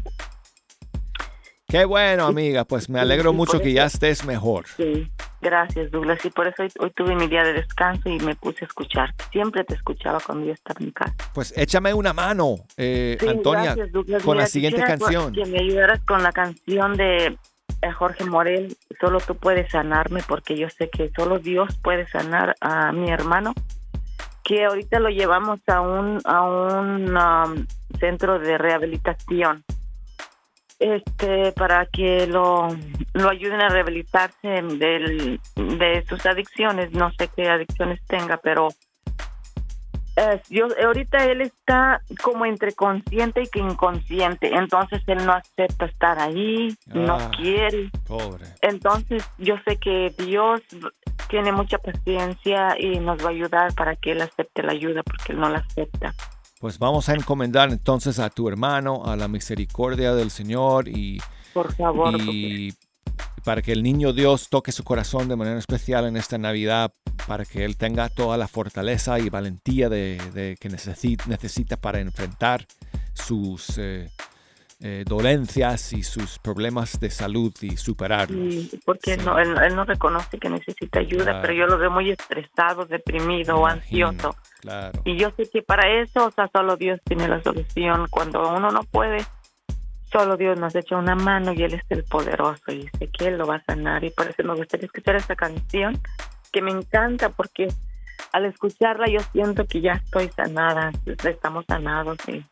Qué 1.67 1.85
bueno, 1.87 2.27
amiga. 2.27 2.65
Pues 2.65 2.89
me 2.89 3.01
alegro 3.01 3.31
sí, 3.31 3.37
mucho 3.37 3.59
que 3.61 3.69
eso- 3.71 3.77
ya 3.77 3.85
estés 3.87 4.25
mejor. 4.25 4.67
Sí, 4.77 5.11
gracias 5.41 5.91
Douglas, 5.91 6.25
y 6.25 6.31
por 6.31 6.47
eso 6.47 6.63
hoy, 6.63 6.69
hoy 6.79 6.91
tuve 6.95 7.17
mi 7.17 7.27
día 7.27 7.43
de 7.43 7.53
descanso 7.55 8.09
y 8.09 8.19
me 8.21 8.37
puse 8.37 8.65
a 8.65 8.69
escuchar. 8.69 9.13
Siempre 9.33 9.65
te 9.65 9.75
escuchaba 9.75 10.21
cuando 10.25 10.47
yo 10.47 10.53
estaba 10.53 10.79
en 10.85 10.93
casa. 10.93 11.15
Pues 11.33 11.53
échame 11.57 11.93
una 11.93 12.13
mano, 12.13 12.57
eh, 12.77 13.17
Sí, 13.19 13.27
Antonia, 13.27 13.63
gracias, 13.75 13.91
Douglas. 13.93 14.23
con 14.23 14.37
la 14.37 14.47
siguiente 14.47 14.77
quisiera 14.83 14.99
canción. 14.99 15.33
Que 15.33 15.47
me 15.47 15.59
ayudaras 15.61 16.01
con 16.07 16.23
la 16.23 16.31
canción 16.31 16.97
de 16.97 17.37
Jorge 17.93 18.25
Morel, 18.25 18.77
Solo 19.01 19.19
tú 19.21 19.37
puedes 19.37 19.71
sanarme, 19.71 20.23
porque 20.27 20.57
yo 20.57 20.69
sé 20.71 20.89
que 20.89 21.11
solo 21.17 21.39
Dios 21.39 21.79
puede 21.83 22.07
sanar 22.07 22.55
a 22.61 22.93
mi 22.93 23.11
hermano, 23.11 23.53
que 24.43 24.65
ahorita 24.65 25.01
lo 25.01 25.09
llevamos 25.09 25.61
a 25.67 25.81
un, 25.81 26.21
a 26.25 26.43
un 26.43 27.17
um, 27.17 27.67
centro 27.99 28.39
de 28.39 28.59
rehabilitación. 28.59 29.65
Este, 30.79 31.53
para 31.53 31.87
que 31.87 32.27
lo, 32.27 32.69
lo 33.15 33.31
ayuden 33.31 33.63
a 33.63 33.69
rehabilitarse 33.69 34.49
de 34.49 36.05
sus 36.09 36.27
adicciones. 36.27 36.93
No 36.93 37.11
sé 37.13 37.29
qué 37.35 37.49
adicciones 37.49 38.05
tenga, 38.07 38.39
pero 38.39 38.69
eh, 40.17 40.41
yo, 40.49 40.67
ahorita 40.85 41.25
él 41.25 41.41
está 41.43 42.01
como 42.23 42.47
entre 42.47 42.73
consciente 42.73 43.43
y 43.43 43.47
que 43.49 43.59
inconsciente, 43.61 44.55
entonces 44.55 45.03
él 45.07 45.25
no 45.27 45.33
acepta 45.33 45.87
estar 45.87 46.19
ahí, 46.21 46.77
no 46.87 47.17
Ah. 47.17 47.31
quiere. 47.37 47.91
Pobre. 48.07 48.45
Entonces 48.63 49.25
yo 49.39 49.55
sé 49.67 49.77
que 49.79 50.15
Dios 50.19 50.61
tiene 51.29 51.53
mucha 51.53 51.79
paciencia 51.79 52.77
y 52.79 52.99
nos 53.01 53.19
va 53.25 53.29
a 53.29 53.33
ayudar 53.33 53.75
para 53.75 53.97
que 53.97 54.13
él 54.13 54.21
acepte 54.23 54.63
la 54.63 54.73
ayuda 54.73 55.03
porque 55.03 55.33
él 55.33 55.41
no 55.41 55.49
la 55.49 55.59
acepta. 55.59 56.15
Pues 56.61 56.79
vamos 56.79 57.09
a 57.09 57.15
encomendar 57.15 57.71
entonces 57.71 58.19
a 58.19 58.31
tu 58.31 58.49
hermano, 58.49 59.03
a 59.05 59.17
la 59.17 59.29
misericordia 59.29 60.15
del 60.15 60.31
Señor 60.31 60.89
y, 60.89 61.19
Por 61.53 61.75
favor, 61.75 62.13
porque- 62.13 62.25
y 62.33 62.73
para 63.45 63.61
que 63.61 63.73
el 63.73 63.83
niño 63.83 64.13
Dios 64.13 64.49
toque 64.49 64.73
su 64.73 64.83
corazón 64.85 65.29
de 65.29 65.37
manera 65.37 65.59
especial 65.59 66.07
en 66.07 66.17
esta 66.17 66.39
Navidad, 66.39 66.93
para 67.27 67.45
que 67.45 67.65
él 67.65 67.77
tenga 67.77 68.09
toda 68.09 68.37
la 68.37 68.49
fortaleza 68.49 69.19
y 69.19 69.29
valentía 69.31 69.89
de, 69.89 70.19
de 70.35 70.57
que 70.61 70.69
necesi- 70.71 71.25
necesita 71.27 71.77
para 71.77 72.01
enfrentar 72.01 72.67
sus 73.13 73.79
eh, 73.79 74.11
eh, 74.81 75.05
dolencias 75.07 75.93
y 75.93 76.03
sus 76.03 76.39
problemas 76.39 76.99
de 77.01 77.09
salud 77.11 77.53
y 77.63 77.77
superarlos. 77.77 78.53
Sí, 78.55 78.81
porque 78.85 79.15
Sí. 79.15 79.21
no, 79.25 79.39
él, 79.39 79.55
él 79.65 79.75
no 79.75 79.85
reconoce 79.85 80.39
que 80.39 80.51
necesita 80.51 80.99
ayuda, 80.99 81.25
Claro. 81.25 81.39
pero 81.43 81.55
yo 81.55 81.67
lo 81.67 81.79
veo 81.79 81.91
muy 81.91 82.11
estresado, 82.11 82.85
deprimido 82.85 83.57
o 83.57 83.67
ansioso. 83.67 84.37
Claro. 84.61 85.01
Y 85.05 85.17
yo 85.19 85.31
sé 85.37 85.49
que 85.51 85.63
para 85.63 86.03
eso, 86.03 86.27
o 86.27 86.31
sea, 86.31 86.49
solo 86.53 86.77
Dios 86.77 87.01
tiene 87.05 87.29
la 87.29 87.43
solución. 87.43 88.07
Cuando 88.11 88.51
uno 88.55 88.71
no 88.71 88.83
puede, 88.83 89.25
solo 90.13 90.37
Dios 90.37 90.59
nos 90.59 90.75
echa 90.75 90.97
una 90.97 91.15
mano 91.15 91.53
y 91.53 91.63
Él 91.63 91.75
es 91.75 91.83
el 91.89 92.05
poderoso 92.05 92.73
y 92.73 92.89
sé 92.99 93.09
que 93.09 93.29
Él 93.29 93.39
lo 93.39 93.47
va 93.47 93.57
a 93.57 93.65
sanar. 93.65 94.05
Y 94.05 94.11
por 94.11 94.27
eso 94.29 94.43
me 94.43 94.55
gustaría 94.55 94.87
escuchar 94.87 95.17
esta 95.17 95.37
canción 95.37 95.99
que 96.55 96.63
me 96.63 96.71
encanta 96.71 97.31
porque 97.31 97.67
al 98.33 98.47
escucharla 98.47 99.07
yo 99.09 99.19
siento 99.33 99.67
que 99.67 99.81
ya 99.81 99.95
estoy 100.05 100.31
sanada, 100.37 100.93
estamos 101.05 101.65
sanados 101.67 102.17
y, 102.29 102.37
y 102.37 102.45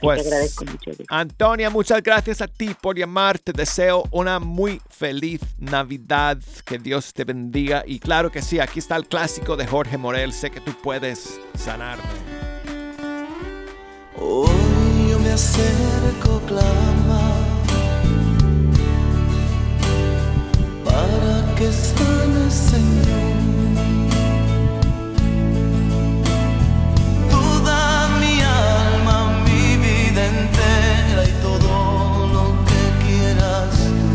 Pues, 0.00 0.22
te 0.22 0.28
agradezco 0.28 0.64
mucho. 0.64 0.90
Dios. 0.92 1.08
Antonia, 1.08 1.68
muchas 1.68 2.00
gracias 2.00 2.40
a 2.40 2.46
ti 2.46 2.76
por 2.80 2.96
llamar. 2.96 3.40
Te 3.40 3.52
deseo 3.52 4.04
una 4.12 4.38
muy 4.38 4.80
feliz 4.88 5.40
Navidad. 5.58 6.38
Que 6.64 6.78
Dios 6.78 7.12
te 7.12 7.24
bendiga. 7.24 7.82
Y 7.84 7.98
claro 7.98 8.30
que 8.30 8.40
sí, 8.40 8.60
aquí 8.60 8.78
está 8.78 8.94
el 8.94 9.06
clásico 9.08 9.56
de 9.56 9.66
Jorge 9.66 9.98
Morel. 9.98 10.32
Sé 10.32 10.50
que 10.50 10.60
tú 10.60 10.72
puedes 10.80 11.40
sanarme. 11.54 12.04
Hoy 14.16 15.10
yo 15.10 15.18
me 15.18 15.32
acerco, 15.32 16.40
clama 16.46 17.42
para 20.84 21.31
que 21.62 21.70
sane, 21.72 22.44
Señor. 22.50 23.36
Toda 27.30 28.08
mi 28.20 28.34
alma, 28.40 29.16
mi 29.46 29.64
vida 29.86 30.22
entera 30.34 31.22
y 31.24 31.34
todo 31.46 31.72
lo 32.34 32.44
que 32.68 32.82
quieras 33.04 33.72
tú. 33.96 34.10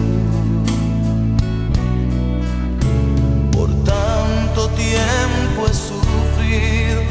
Por 3.57 3.69
tanto 3.91 4.61
tiempo 4.83 5.59
he 5.69 5.73
sufrido. 5.89 7.01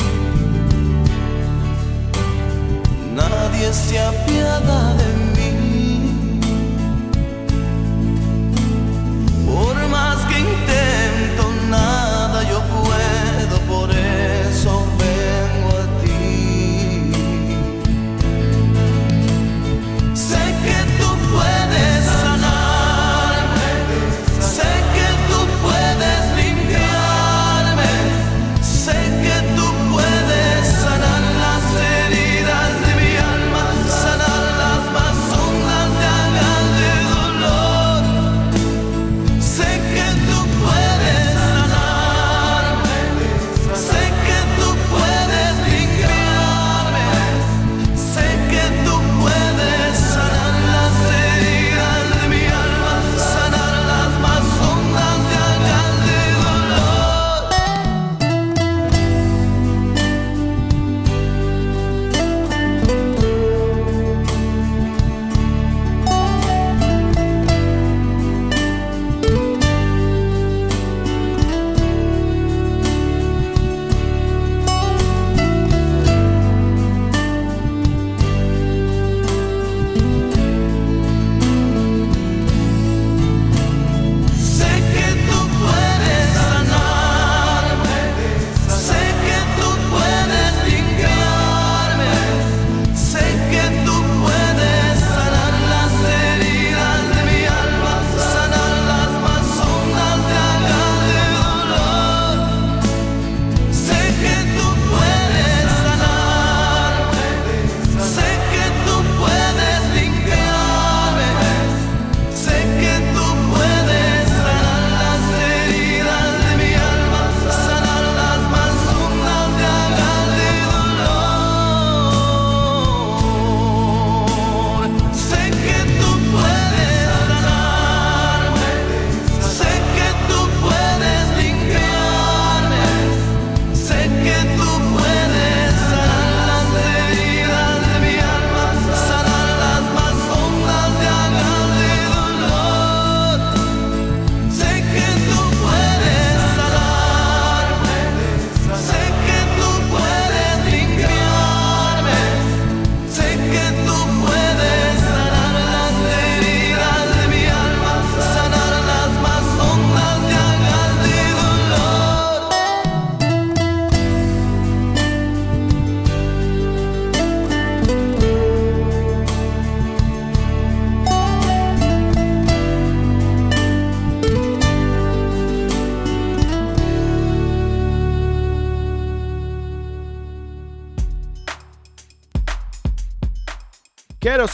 Nadie 3.15 3.67
se 3.73 3.99
apiada 3.99 4.95
de. 4.99 5.16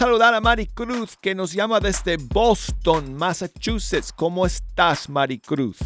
Saludar 0.03 0.35
a 0.35 0.41
Maricruz 0.41 1.17
que 1.17 1.33
nos 1.33 1.53
llama 1.53 1.79
desde 1.79 2.17
Boston, 2.17 3.15
Massachusetts. 3.15 4.13
¿Cómo 4.13 4.45
estás, 4.45 5.09
Maricruz? 5.09 5.79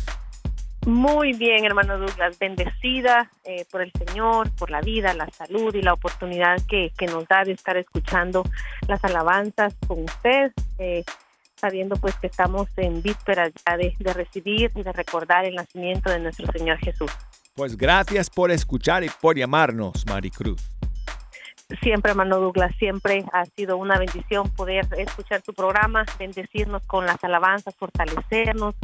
Muy 0.87 1.35
bien, 1.35 1.67
hermano 1.67 1.99
Douglas, 1.99 2.39
bendecida 2.39 3.31
eh, 3.45 3.67
por 3.71 3.83
el 3.83 3.93
Señor, 3.93 4.51
por 4.53 4.71
la 4.71 4.81
vida, 4.81 5.12
la 5.12 5.29
salud 5.29 5.75
y 5.75 5.83
la 5.83 5.93
oportunidad 5.93 6.57
que, 6.67 6.95
que 6.97 7.05
nos 7.05 7.29
da 7.29 7.45
de 7.45 7.53
estar 7.53 7.77
escuchando 7.77 8.43
las 8.89 9.05
alabanzas 9.05 9.75
con 9.87 10.05
usted, 10.05 10.51
eh, 10.79 11.05
sabiendo 11.57 11.97
pues 11.97 12.14
que 12.14 12.29
estamos 12.29 12.69
en 12.79 13.03
vísperas 13.03 13.53
ya 13.67 13.77
de, 13.77 13.95
de 13.99 14.14
recibir 14.14 14.73
y 14.75 14.83
de 14.83 14.93
recordar 14.95 15.45
el 15.45 15.57
nacimiento 15.57 16.09
de 16.09 16.21
nuestro 16.21 16.51
Señor 16.53 16.79
Jesús. 16.79 17.11
Pues 17.55 17.77
gracias 17.77 18.31
por 18.31 18.51
escuchar 18.51 19.05
y 19.05 19.11
por 19.21 19.37
llamarnos, 19.37 20.07
Maricruz. 20.07 20.76
Siempre, 21.83 22.12
hermano 22.12 22.39
Douglas, 22.39 22.73
siempre 22.79 23.25
ha 23.33 23.45
sido 23.45 23.77
una 23.77 23.99
bendición 23.99 24.49
poder 24.51 24.87
escuchar 24.99 25.43
tu 25.43 25.53
programa, 25.53 26.05
bendecirnos 26.19 26.83
con 26.87 27.07
las 27.07 27.23
alabanzas, 27.25 27.75
fortalecernos 27.75 28.77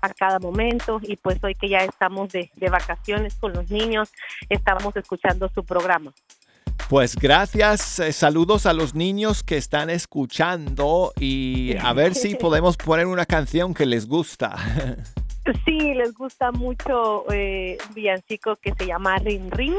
a 0.00 0.08
cada 0.10 0.38
momento 0.38 1.00
y 1.02 1.16
pues 1.16 1.42
hoy 1.42 1.54
que 1.54 1.68
ya 1.68 1.78
estamos 1.78 2.30
de, 2.30 2.50
de 2.54 2.70
vacaciones 2.70 3.34
con 3.34 3.52
los 3.52 3.68
niños, 3.70 4.12
estamos 4.48 4.94
escuchando 4.96 5.48
su 5.52 5.64
programa. 5.64 6.12
Pues 6.88 7.16
gracias, 7.16 7.98
eh, 7.98 8.12
saludos 8.12 8.64
a 8.64 8.72
los 8.72 8.94
niños 8.94 9.42
que 9.42 9.58
están 9.58 9.90
escuchando 9.90 11.12
y 11.20 11.76
a 11.76 11.92
ver 11.92 12.14
si 12.14 12.34
podemos 12.40 12.78
poner 12.78 13.06
una 13.06 13.26
canción 13.26 13.74
que 13.74 13.84
les 13.84 14.06
gusta. 14.06 14.56
Sí, 15.64 15.94
les 15.94 16.12
gusta 16.12 16.52
mucho 16.52 17.24
eh, 17.32 17.78
un 17.88 17.94
villancico 17.94 18.56
que 18.56 18.74
se 18.74 18.86
llama 18.86 19.16
Ring 19.16 19.50
Ring. 19.50 19.76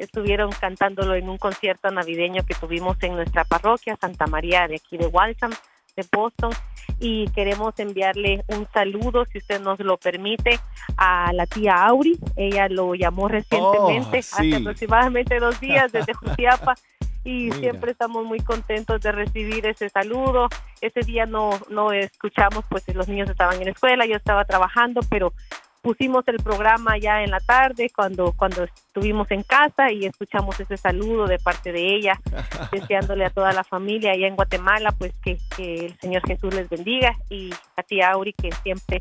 Estuvieron 0.00 0.50
cantándolo 0.52 1.14
en 1.14 1.28
un 1.28 1.36
concierto 1.36 1.90
navideño 1.90 2.42
que 2.46 2.54
tuvimos 2.54 2.96
en 3.02 3.14
nuestra 3.14 3.44
parroquia 3.44 3.96
Santa 3.96 4.26
María 4.26 4.66
de 4.66 4.76
aquí 4.76 4.96
de 4.96 5.06
Waltham, 5.06 5.50
de 5.96 6.04
Boston. 6.10 6.50
Y 6.98 7.28
queremos 7.32 7.78
enviarle 7.78 8.42
un 8.48 8.66
saludo, 8.72 9.24
si 9.26 9.38
usted 9.38 9.60
nos 9.60 9.78
lo 9.80 9.96
permite, 9.98 10.58
a 10.96 11.32
la 11.34 11.46
tía 11.46 11.74
Auri. 11.74 12.18
Ella 12.36 12.68
lo 12.68 12.94
llamó 12.94 13.28
recientemente, 13.28 14.18
Oh, 14.18 14.22
sí. 14.22 14.52
hace 14.52 14.56
aproximadamente 14.56 15.38
dos 15.38 15.60
días 15.60 15.92
desde 15.92 16.14
Jutiapa. 16.14 16.74
Y 17.22 17.44
Mira. 17.44 17.56
siempre 17.56 17.90
estamos 17.92 18.24
muy 18.24 18.40
contentos 18.40 18.98
de 19.02 19.12
recibir 19.12 19.66
ese 19.66 19.90
saludo. 19.90 20.48
Ese 20.80 21.00
día 21.00 21.26
no, 21.26 21.50
no 21.68 21.92
escuchamos, 21.92 22.64
pues 22.70 22.82
los 22.94 23.08
niños 23.08 23.28
estaban 23.28 23.58
en 23.58 23.66
la 23.66 23.72
escuela, 23.72 24.06
yo 24.06 24.16
estaba 24.16 24.46
trabajando, 24.46 25.02
pero 25.10 25.34
pusimos 25.82 26.26
el 26.28 26.36
programa 26.36 26.98
ya 26.98 27.22
en 27.22 27.30
la 27.30 27.40
tarde 27.40 27.90
cuando 27.94 28.32
cuando 28.32 28.64
estuvimos 28.64 29.30
en 29.30 29.42
casa 29.42 29.90
y 29.92 30.06
escuchamos 30.06 30.58
ese 30.60 30.76
saludo 30.76 31.26
de 31.26 31.38
parte 31.38 31.72
de 31.72 31.94
ella, 31.94 32.20
deseándole 32.72 33.24
a 33.24 33.30
toda 33.30 33.52
la 33.52 33.64
familia 33.64 34.12
allá 34.12 34.26
en 34.26 34.36
Guatemala, 34.36 34.92
pues 34.92 35.12
que, 35.22 35.38
que 35.56 35.86
el 35.86 35.98
Señor 35.98 36.26
Jesús 36.26 36.54
les 36.54 36.68
bendiga 36.68 37.16
y 37.28 37.50
a 37.76 37.82
ti 37.82 38.00
Auri 38.02 38.32
que 38.32 38.50
siempre 38.62 39.00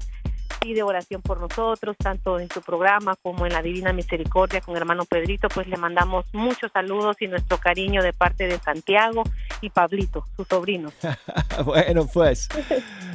pide 0.59 0.83
oración 0.83 1.21
por 1.21 1.39
nosotros, 1.39 1.95
tanto 1.97 2.39
en 2.39 2.49
su 2.49 2.61
programa 2.61 3.15
como 3.21 3.45
en 3.45 3.53
la 3.53 3.61
Divina 3.61 3.93
Misericordia 3.93 4.61
con 4.61 4.75
hermano 4.75 5.05
Pedrito, 5.05 5.47
pues 5.49 5.67
le 5.67 5.77
mandamos 5.77 6.25
muchos 6.33 6.71
saludos 6.71 7.17
y 7.19 7.27
nuestro 7.27 7.57
cariño 7.57 8.03
de 8.03 8.13
parte 8.13 8.47
de 8.47 8.59
Santiago 8.59 9.23
y 9.61 9.69
Pablito, 9.69 10.25
su 10.35 10.43
sobrino. 10.45 10.91
bueno, 11.65 12.07
pues. 12.13 12.49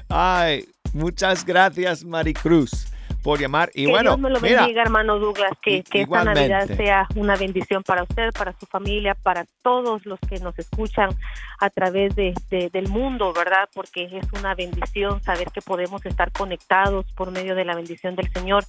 Ay, 0.09 0.67
muchas 0.93 1.45
gracias, 1.45 2.05
Maricruz, 2.05 2.87
por 3.25 3.41
llamar. 3.41 3.71
Y 3.75 3.87
que 3.87 3.91
bueno, 3.91 4.11
Dios 4.11 4.21
me 4.21 4.31
lo 4.31 4.41
mira, 4.41 4.61
bendiga, 4.61 4.83
hermano 4.83 5.19
Douglas, 5.19 5.51
que, 5.63 5.79
esta 5.79 6.25
Navidad 6.25 6.45
igualmente. 6.65 6.77
sea 6.77 7.09
una 7.17 7.35
bendición 7.37 7.83
para 7.83 8.03
usted, 8.05 8.31
para 8.39 8.53
su 8.61 8.67
familia, 8.67 9.15
para 9.17 9.47
todos 9.63 10.05
los 10.07 10.21
que 10.29 10.39
nos 10.41 10.57
escuchan 10.59 11.09
a 11.59 11.71
través 11.71 12.15
de, 12.15 12.35
de- 12.51 12.69
del 12.71 12.89
mundo, 12.89 13.33
¿verdad? 13.33 13.69
Porque 13.75 14.05
es 14.13 14.27
una 14.39 14.55
bendición 14.55 15.23
saber 15.23 15.49
que 15.53 15.63
podemos 15.63 16.05
estar 16.05 16.31
conectados 16.33 17.07
por 17.17 17.31
medio 17.31 17.55
de 17.55 17.65
la 17.65 17.75
bendición 17.75 18.15
del 18.15 18.31
Señor 18.33 18.65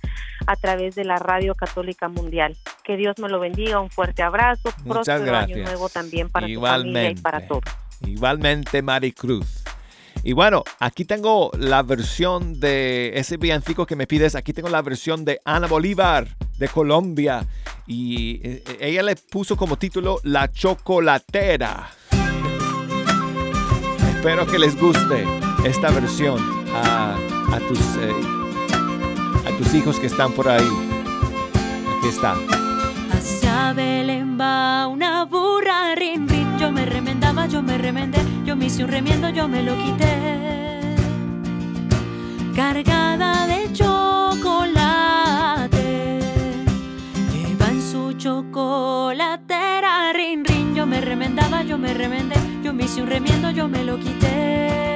a 0.47 0.55
través 0.55 0.95
de 0.95 1.03
la 1.03 1.17
Radio 1.17 1.53
Católica 1.53 2.07
Mundial. 2.07 2.55
Que 2.85 2.95
Dios 2.95 3.17
me 3.19 3.27
lo 3.27 3.41
bendiga, 3.41 3.81
un 3.81 3.89
fuerte 3.89 4.23
abrazo, 4.23 4.69
Muchas 4.85 5.03
próspero 5.05 5.25
gracias. 5.25 5.57
año 5.57 5.65
nuevo 5.67 5.89
también 5.89 6.29
para 6.29 6.47
su 6.47 6.61
familia 6.61 7.09
y 7.11 7.15
para 7.15 7.45
todos. 7.45 7.63
Igualmente, 8.05 8.81
Maricruz. 8.81 9.64
Y 10.25 10.33
bueno, 10.33 10.63
aquí 10.79 11.05
tengo 11.05 11.51
la 11.59 11.83
versión 11.83 12.59
de 12.59 13.11
ese 13.13 13.37
villancico 13.37 13.85
que 13.85 13.95
me 13.95 14.07
pides. 14.07 14.33
Aquí 14.33 14.53
tengo 14.53 14.69
la 14.69 14.81
versión 14.81 15.23
de 15.23 15.39
Ana 15.45 15.67
Bolívar 15.67 16.27
de 16.57 16.67
Colombia. 16.67 17.45
Y 17.85 18.41
eh, 18.43 18.63
eh, 18.67 18.77
ella 18.81 19.03
le 19.03 19.17
puso 19.17 19.55
como 19.55 19.77
título 19.77 20.19
La 20.23 20.51
Chocolatera. 20.51 21.91
Espero 24.15 24.47
que 24.47 24.57
les 24.57 24.75
guste 24.81 25.27
esta 25.63 25.91
versión 25.91 26.39
a, 26.73 27.15
a 27.51 27.59
tus, 27.67 27.79
eh, 27.79 28.11
a 29.45 29.55
tus 29.59 29.75
hijos 29.75 29.99
que 29.99 30.07
están 30.07 30.31
por 30.31 30.49
ahí. 30.49 30.67
Aquí 31.99 32.07
está. 32.07 32.33
Una 34.89 35.25
burra. 35.25 35.93
Yo 36.57 36.71
me 36.71 36.85
remendaba, 36.85 37.47
yo 37.47 37.61
me 37.61 37.77
remendé, 37.77 38.19
yo 38.55 38.59
me 38.59 38.67
hice 38.67 38.85
un 38.85 38.89
remiendo, 38.89 39.29
yo 39.31 39.49
me 39.49 39.61
lo 39.61 39.75
quité. 39.75 40.95
Cargada 42.55 43.45
de 43.47 43.73
chocolate, 43.73 44.69
lleva 47.33 47.67
en 47.67 47.81
su 47.81 48.13
chocolatera, 48.13 50.13
rin, 50.13 50.45
rin. 50.45 50.73
Yo 50.73 50.85
me 50.85 51.01
remendaba, 51.01 51.63
yo 51.63 51.77
me 51.77 51.93
remendé, 51.93 52.37
yo 52.63 52.73
me 52.73 52.85
hice 52.85 53.01
un 53.01 53.09
remiendo, 53.09 53.51
yo 53.51 53.67
me 53.67 53.83
lo 53.83 53.99
quité. 53.99 54.94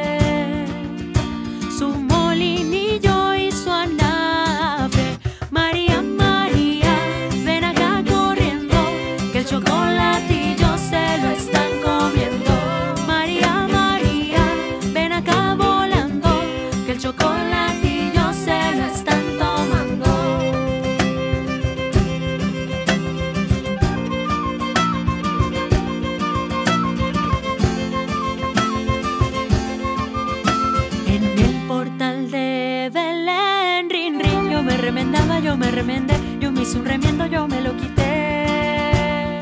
Un 36.76 36.86
remiendo, 36.86 37.26
yo 37.26 37.47
me 37.47 37.61
lo 37.61 37.76
quité. 37.76 39.39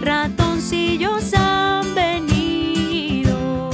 Ratoncillos 0.00 1.34
han 1.34 1.94
venido 1.94 3.70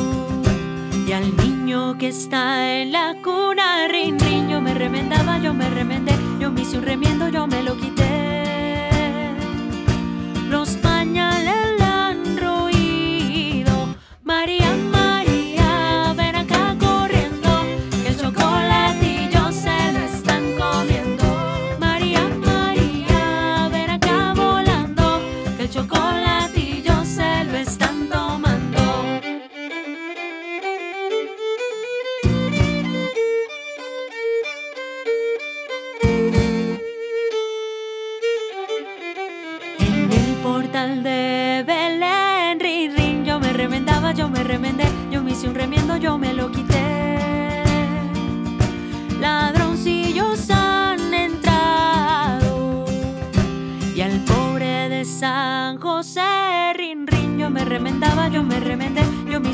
y 1.07 1.13
al 1.13 1.37
niño 1.37 1.97
que 1.99 2.09
está 2.09 2.75
en 2.77 2.93
la 2.93 3.15
cuna, 3.23 3.87
rin, 3.89 4.19
rin, 4.19 4.49
yo 4.49 4.61
me 4.61 4.75
remendaba, 4.75 5.39
yo 5.39 5.55
me 5.55 5.69
remendé, 5.71 6.13
yo 6.41 6.51
me 6.51 6.63
hice 6.63 6.79
un 6.79 6.85
remiendo, 6.85 7.29
yo 7.29 7.47
me 7.47 7.63
lo 7.63 7.77
quité. 7.77 8.00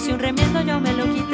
Hice 0.06 0.14
un 0.14 0.20
remiendo, 0.20 0.60
yo 0.60 0.80
me 0.80 0.92
lo 0.92 1.04
quité. 1.12 1.25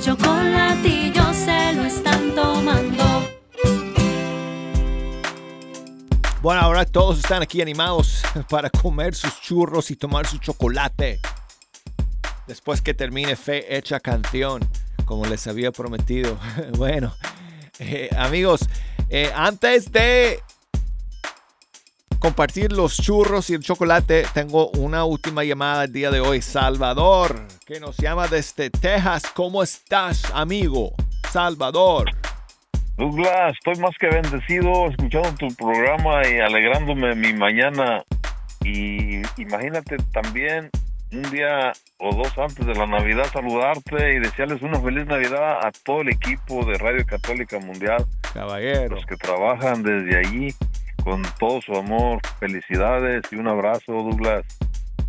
El 0.00 0.04
chocolatillo 0.04 1.34
se 1.34 1.74
lo 1.74 1.84
están 1.84 2.34
tomando. 2.34 3.04
Bueno, 6.40 6.62
ahora 6.62 6.86
todos 6.86 7.18
están 7.18 7.42
aquí 7.42 7.60
animados 7.60 8.22
para 8.48 8.70
comer 8.70 9.14
sus 9.14 9.40
churros 9.42 9.90
y 9.90 9.96
tomar 9.96 10.26
su 10.26 10.38
chocolate. 10.38 11.20
Después 12.46 12.80
que 12.80 12.94
termine 12.94 13.36
Fe 13.36 13.76
Hecha 13.76 14.00
Canción, 14.00 14.66
como 15.04 15.26
les 15.26 15.46
había 15.46 15.70
prometido. 15.70 16.38
Bueno, 16.78 17.14
eh, 17.78 18.08
amigos, 18.16 18.62
eh, 19.10 19.30
antes 19.34 19.92
de 19.92 20.42
compartir 22.20 22.70
los 22.72 22.96
churros 22.96 23.50
y 23.50 23.54
el 23.54 23.62
chocolate, 23.62 24.24
tengo 24.34 24.68
una 24.72 25.04
última 25.04 25.42
llamada 25.42 25.84
el 25.84 25.92
día 25.92 26.10
de 26.10 26.20
hoy. 26.20 26.42
Salvador, 26.42 27.46
que 27.66 27.80
nos 27.80 27.96
llama 27.96 28.28
desde 28.28 28.70
Texas. 28.70 29.24
¿Cómo 29.34 29.62
estás, 29.62 30.30
amigo? 30.34 30.92
Salvador. 31.32 32.10
Douglas, 32.96 33.54
estoy 33.54 33.82
más 33.82 33.96
que 33.98 34.08
bendecido 34.08 34.88
escuchando 34.88 35.32
tu 35.38 35.48
programa 35.54 36.20
y 36.28 36.38
alegrándome 36.38 37.14
mi 37.14 37.32
mañana. 37.32 38.04
Y 38.62 39.22
imagínate 39.38 39.96
también 40.12 40.68
un 41.12 41.22
día 41.30 41.72
o 41.98 42.14
dos 42.14 42.36
antes 42.36 42.66
de 42.66 42.74
la 42.74 42.86
Navidad 42.86 43.24
saludarte 43.32 44.14
y 44.14 44.18
desearles 44.18 44.60
una 44.60 44.78
feliz 44.80 45.06
Navidad 45.06 45.66
a 45.66 45.72
todo 45.84 46.02
el 46.02 46.10
equipo 46.10 46.64
de 46.66 46.76
Radio 46.76 47.04
Católica 47.06 47.58
Mundial, 47.58 48.04
Caballero. 48.34 48.96
los 48.96 49.06
que 49.06 49.16
trabajan 49.16 49.82
desde 49.82 50.18
allí 50.18 50.54
con 51.02 51.22
todo 51.38 51.60
su 51.62 51.72
amor. 51.74 52.20
Felicidades 52.38 53.22
y 53.32 53.36
un 53.36 53.48
abrazo, 53.48 53.92
Douglas. 53.92 54.44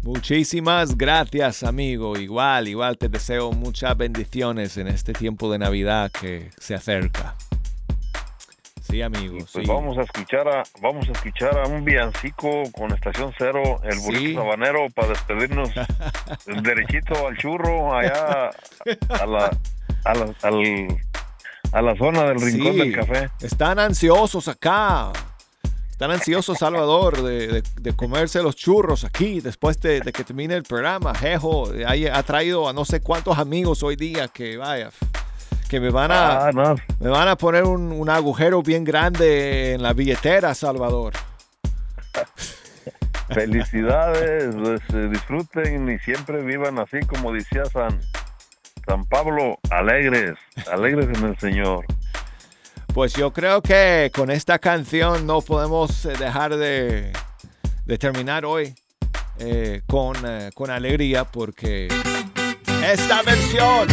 Muchísimas 0.03 0.97
gracias, 0.97 1.63
amigo. 1.63 2.17
Igual, 2.17 2.67
igual 2.67 2.97
te 2.97 3.07
deseo 3.07 3.51
muchas 3.51 3.95
bendiciones 3.95 4.77
en 4.77 4.87
este 4.87 5.13
tiempo 5.13 5.51
de 5.51 5.59
Navidad 5.59 6.11
que 6.11 6.49
se 6.57 6.73
acerca. 6.73 7.35
Sí, 8.81 9.01
amigo. 9.01 9.35
Y 9.37 9.39
pues 9.41 9.51
sí. 9.51 9.61
vamos 9.67 9.97
a 9.97 10.01
escuchar 10.01 10.47
a 10.49 10.63
vamos 10.81 11.07
a 11.07 11.11
escuchar 11.13 11.57
a 11.59 11.67
un 11.67 11.85
villancico 11.85 12.49
con 12.73 12.91
estación 12.91 13.31
cero, 13.37 13.79
el 13.83 13.93
Sí. 13.93 14.01
burrito 14.05 14.41
sabanero 14.41 14.87
para 14.93 15.07
despedirnos 15.09 15.69
derechito 16.63 17.27
al 17.27 17.37
churro 17.37 17.95
allá 17.95 18.49
a 19.09 19.25
la 19.25 19.51
a 20.03 20.13
la, 20.15 20.33
al- 20.41 20.97
a 21.73 21.81
la 21.81 21.95
zona 21.95 22.23
del 22.23 22.41
rincón 22.41 22.73
Sí, 22.73 22.79
del 22.79 22.95
café. 22.95 23.29
Están 23.41 23.79
ansiosos 23.79 24.47
acá. 24.49 25.13
Están 26.01 26.15
ansiosos, 26.15 26.57
Salvador, 26.57 27.21
de, 27.21 27.47
de- 27.47 27.63
de 27.79 27.93
comerse 27.95 28.41
los 28.41 28.55
churros 28.55 29.03
aquí 29.03 29.39
después 29.39 29.79
de, 29.81 29.99
de 29.99 30.11
que 30.11 30.23
termine 30.23 30.55
el 30.55 30.63
programa. 30.63 31.13
Jejo 31.13 31.69
ahí 31.85 32.07
ha 32.07 32.23
traído 32.23 32.67
a 32.67 32.73
no 32.73 32.85
sé 32.85 33.01
cuántos 33.01 33.37
amigos 33.37 33.83
hoy 33.83 33.95
día 33.97 34.27
que 34.27 34.57
vaya, 34.57 34.89
que 35.69 35.79
me 35.79 35.91
van 35.91 36.09
a, 36.11 36.47
Ah, 36.47 36.51
no. 36.51 36.73
me 36.99 37.09
van 37.11 37.27
a 37.27 37.35
poner 37.35 37.65
un, 37.65 37.91
un 37.91 38.09
agujero 38.09 38.63
bien 38.63 38.83
grande 38.83 39.73
en 39.75 39.83
la 39.83 39.93
billetera, 39.93 40.55
Salvador. 40.55 41.13
Felicidades, 43.29 44.55
pues, 44.55 44.81
eh, 44.95 45.07
disfruten 45.07 45.87
y 45.87 45.99
siempre 45.99 46.41
vivan 46.41 46.79
así 46.79 46.99
como 47.05 47.31
decía 47.31 47.65
San 47.65 47.99
San 48.87 49.05
Pablo, 49.05 49.59
alegres, 49.69 50.33
alegres 50.71 51.15
en 51.19 51.25
el 51.27 51.37
Señor. 51.37 51.85
Pues 52.93 53.13
yo 53.13 53.31
creo 53.31 53.61
que 53.61 54.11
con 54.13 54.29
esta 54.29 54.59
canción 54.59 55.25
no 55.25 55.41
podemos 55.41 56.05
eh, 56.05 56.13
dejar 56.19 56.57
de, 56.57 57.13
terminar 57.97 58.43
hoy 58.45 58.73
eh, 59.39 59.81
con, 59.87 60.15
eh, 60.25 60.49
con 60.53 60.69
alegría 60.69 61.23
porque 61.23 61.87
esta 62.85 63.21
versión 63.21 63.87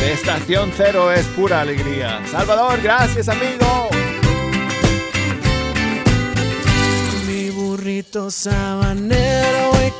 de 0.00 0.12
Estación 0.12 0.72
Cero 0.76 1.12
es 1.12 1.24
pura 1.28 1.60
alegría. 1.60 2.20
Salvador, 2.26 2.80
gracias 2.82 3.28
amigo. 3.28 3.88
Mi 7.28 7.50
burrito 7.50 8.32
sabanero 8.32 9.70
voy 9.72 9.90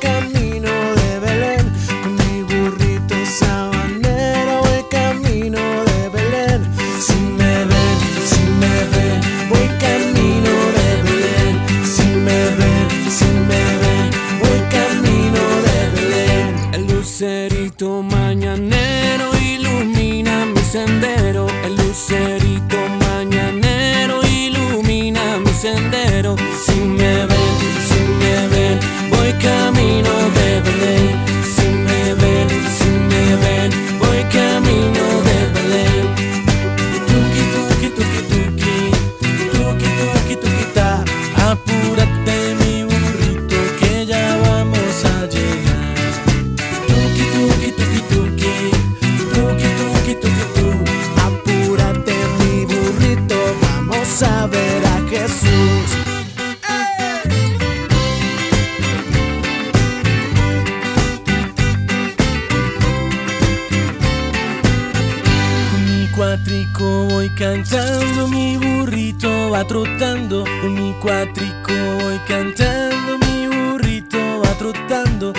va 69.55 69.63
trotando. 69.63 70.43
Con 70.61 70.73
mi 70.73 70.93
cuatrico 70.99 71.73
voy 72.01 72.19
cantando, 72.27 73.17
mi 73.25 73.47
burrito 73.47 74.17
va 74.41 74.53
trotando. 74.57 75.33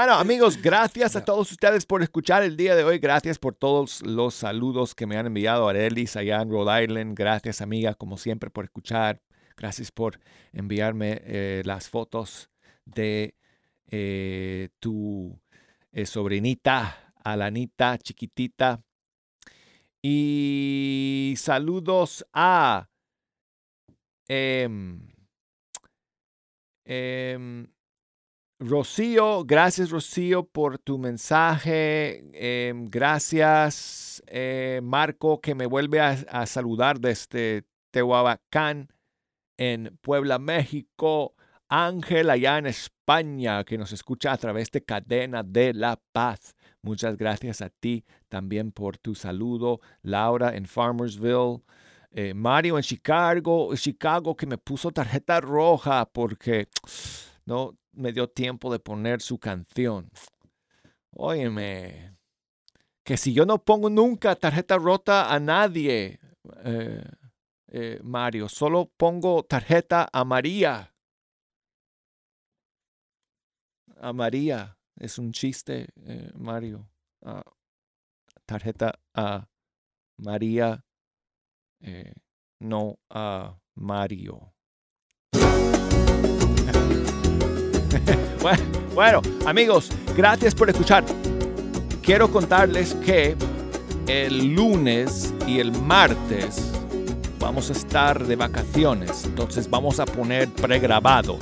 Bueno, 0.00 0.14
amigos, 0.14 0.56
gracias 0.62 1.14
a 1.14 1.22
todos 1.26 1.52
ustedes 1.52 1.84
por 1.84 2.02
escuchar 2.02 2.42
el 2.42 2.56
día 2.56 2.74
de 2.74 2.84
hoy. 2.84 2.98
Gracias 2.98 3.38
por 3.38 3.54
todos 3.54 4.00
los 4.00 4.32
saludos 4.32 4.94
que 4.94 5.06
me 5.06 5.18
han 5.18 5.26
enviado 5.26 5.68
Arelis 5.68 6.16
allá 6.16 6.40
en 6.40 6.48
Rhode 6.48 6.84
Island. 6.84 7.14
Gracias, 7.14 7.60
amiga, 7.60 7.92
como 7.92 8.16
siempre, 8.16 8.48
por 8.48 8.64
escuchar. 8.64 9.20
Gracias 9.58 9.92
por 9.92 10.18
enviarme 10.54 11.20
eh, 11.22 11.62
las 11.66 11.90
fotos 11.90 12.48
de 12.86 13.34
eh, 13.90 14.70
tu 14.78 15.38
eh, 15.92 16.06
sobrinita, 16.06 17.12
Alanita, 17.22 17.98
chiquitita. 17.98 18.82
Y 20.00 21.34
saludos 21.36 22.24
a... 22.32 22.88
em, 24.28 24.98
em, 26.86 27.66
Rocío, 28.62 29.42
gracias 29.46 29.88
Rocío 29.88 30.44
por 30.44 30.78
tu 30.78 30.98
mensaje. 30.98 32.22
Em, 32.34 32.84
gracias 32.90 34.22
eh, 34.26 34.80
Marco 34.82 35.40
que 35.40 35.54
me 35.54 35.64
vuelve 35.64 35.98
a, 35.98 36.44
saludar 36.44 37.00
desde 37.00 37.64
Tehuacán 37.90 38.88
en 39.56 39.96
Puebla, 40.02 40.38
México. 40.38 41.34
Ángel 41.70 42.28
allá 42.28 42.58
en 42.58 42.66
España 42.66 43.64
que 43.64 43.78
nos 43.78 43.92
escucha 43.92 44.30
a 44.30 44.36
través 44.36 44.70
de 44.70 44.84
Cadena 44.84 45.42
de 45.42 45.72
la 45.72 45.98
Paz. 46.12 46.54
Muchas 46.82 47.16
gracias 47.16 47.62
a 47.62 47.70
ti 47.70 48.04
también 48.28 48.72
por 48.72 48.98
tu 48.98 49.14
saludo. 49.14 49.80
Laura 50.02 50.54
en 50.54 50.66
Farmersville. 50.66 51.62
Eh, 52.10 52.34
Mario 52.34 52.76
en 52.76 52.82
Chicago, 52.82 53.74
Chicago 53.76 54.36
que 54.36 54.44
me 54.44 54.58
puso 54.58 54.90
tarjeta 54.90 55.40
roja 55.40 56.04
porque 56.04 56.68
no 57.46 57.78
me 57.92 58.12
dio 58.12 58.28
tiempo 58.28 58.72
de 58.72 58.78
poner 58.78 59.20
su 59.20 59.38
canción. 59.38 60.10
Óyeme, 61.12 62.16
que 63.04 63.16
si 63.16 63.32
yo 63.32 63.44
no 63.44 63.58
pongo 63.58 63.90
nunca 63.90 64.36
tarjeta 64.36 64.78
rota 64.78 65.32
a 65.32 65.40
nadie, 65.40 66.20
eh, 66.64 67.04
eh, 67.68 68.00
Mario, 68.02 68.48
solo 68.48 68.90
pongo 68.96 69.42
tarjeta 69.44 70.08
a 70.12 70.24
María. 70.24 70.94
A 73.96 74.12
María, 74.12 74.78
es 74.96 75.18
un 75.18 75.32
chiste, 75.32 75.88
eh, 76.04 76.30
Mario. 76.34 76.88
Ah, 77.22 77.44
tarjeta 78.46 78.98
a 79.14 79.48
María, 80.16 80.84
no 82.60 82.98
a 83.08 83.58
Mario. 83.74 84.54
Bueno, 88.94 89.22
amigos, 89.46 89.90
gracias 90.16 90.54
por 90.54 90.68
escuchar. 90.68 91.04
Quiero 92.02 92.30
contarles 92.30 92.94
que 92.94 93.36
el 94.06 94.54
lunes 94.54 95.32
y 95.46 95.60
el 95.60 95.70
martes 95.82 96.72
vamos 97.38 97.70
a 97.70 97.72
estar 97.72 98.26
de 98.26 98.36
vacaciones, 98.36 99.24
entonces 99.24 99.70
vamos 99.70 100.00
a 100.00 100.06
poner 100.06 100.48
pregrabados 100.48 101.38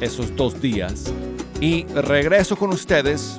esos 0.00 0.34
dos 0.36 0.60
días. 0.60 1.12
Y 1.60 1.84
regreso 1.86 2.54
con 2.54 2.70
ustedes 2.70 3.36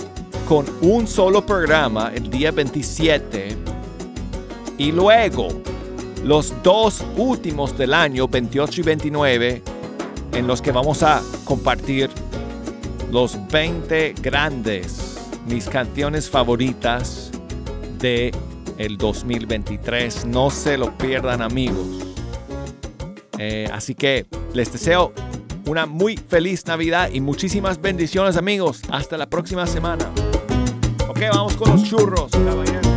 con 0.48 0.66
un 0.82 1.08
solo 1.08 1.46
programa 1.46 2.12
el 2.14 2.30
día 2.30 2.52
27 2.52 3.56
y 4.78 4.92
luego 4.92 5.50
los 6.24 6.54
dos 6.64 7.06
últimos 7.16 7.78
del 7.78 7.94
año 7.94 8.28
28 8.28 8.82
y 8.82 8.84
29 8.84 9.62
en 10.34 10.48
los 10.48 10.62
que 10.62 10.72
vamos 10.72 11.04
a 11.04 11.22
compartir 11.46 12.10
los 13.12 13.38
20 13.50 14.16
grandes, 14.22 15.18
mis 15.48 15.68
canciones 15.68 16.30
favoritas 16.30 17.32
de 18.00 18.32
el 18.78 18.98
2023. 18.98 20.26
No 20.26 20.50
se 20.50 20.78
lo 20.78 20.98
pierdan 20.98 21.42
amigos. 21.42 21.88
Eh, 23.38 23.68
así 23.72 23.96
que 23.96 24.26
les 24.54 24.72
deseo 24.72 25.14
una 25.66 25.86
muy 25.86 26.18
feliz 26.18 26.66
Navidad 26.66 27.10
y 27.12 27.22
muchísimas 27.22 27.80
bendiciones 27.82 28.38
amigos. 28.38 28.82
Hasta 28.90 29.18
la 29.18 29.30
próxima 29.30 29.68
semana. 29.68 30.10
Ok, 31.08 31.20
vamos 31.32 31.56
con 31.56 31.72
los 31.72 31.84
churros, 31.84 32.32
caballeros. 32.32 32.89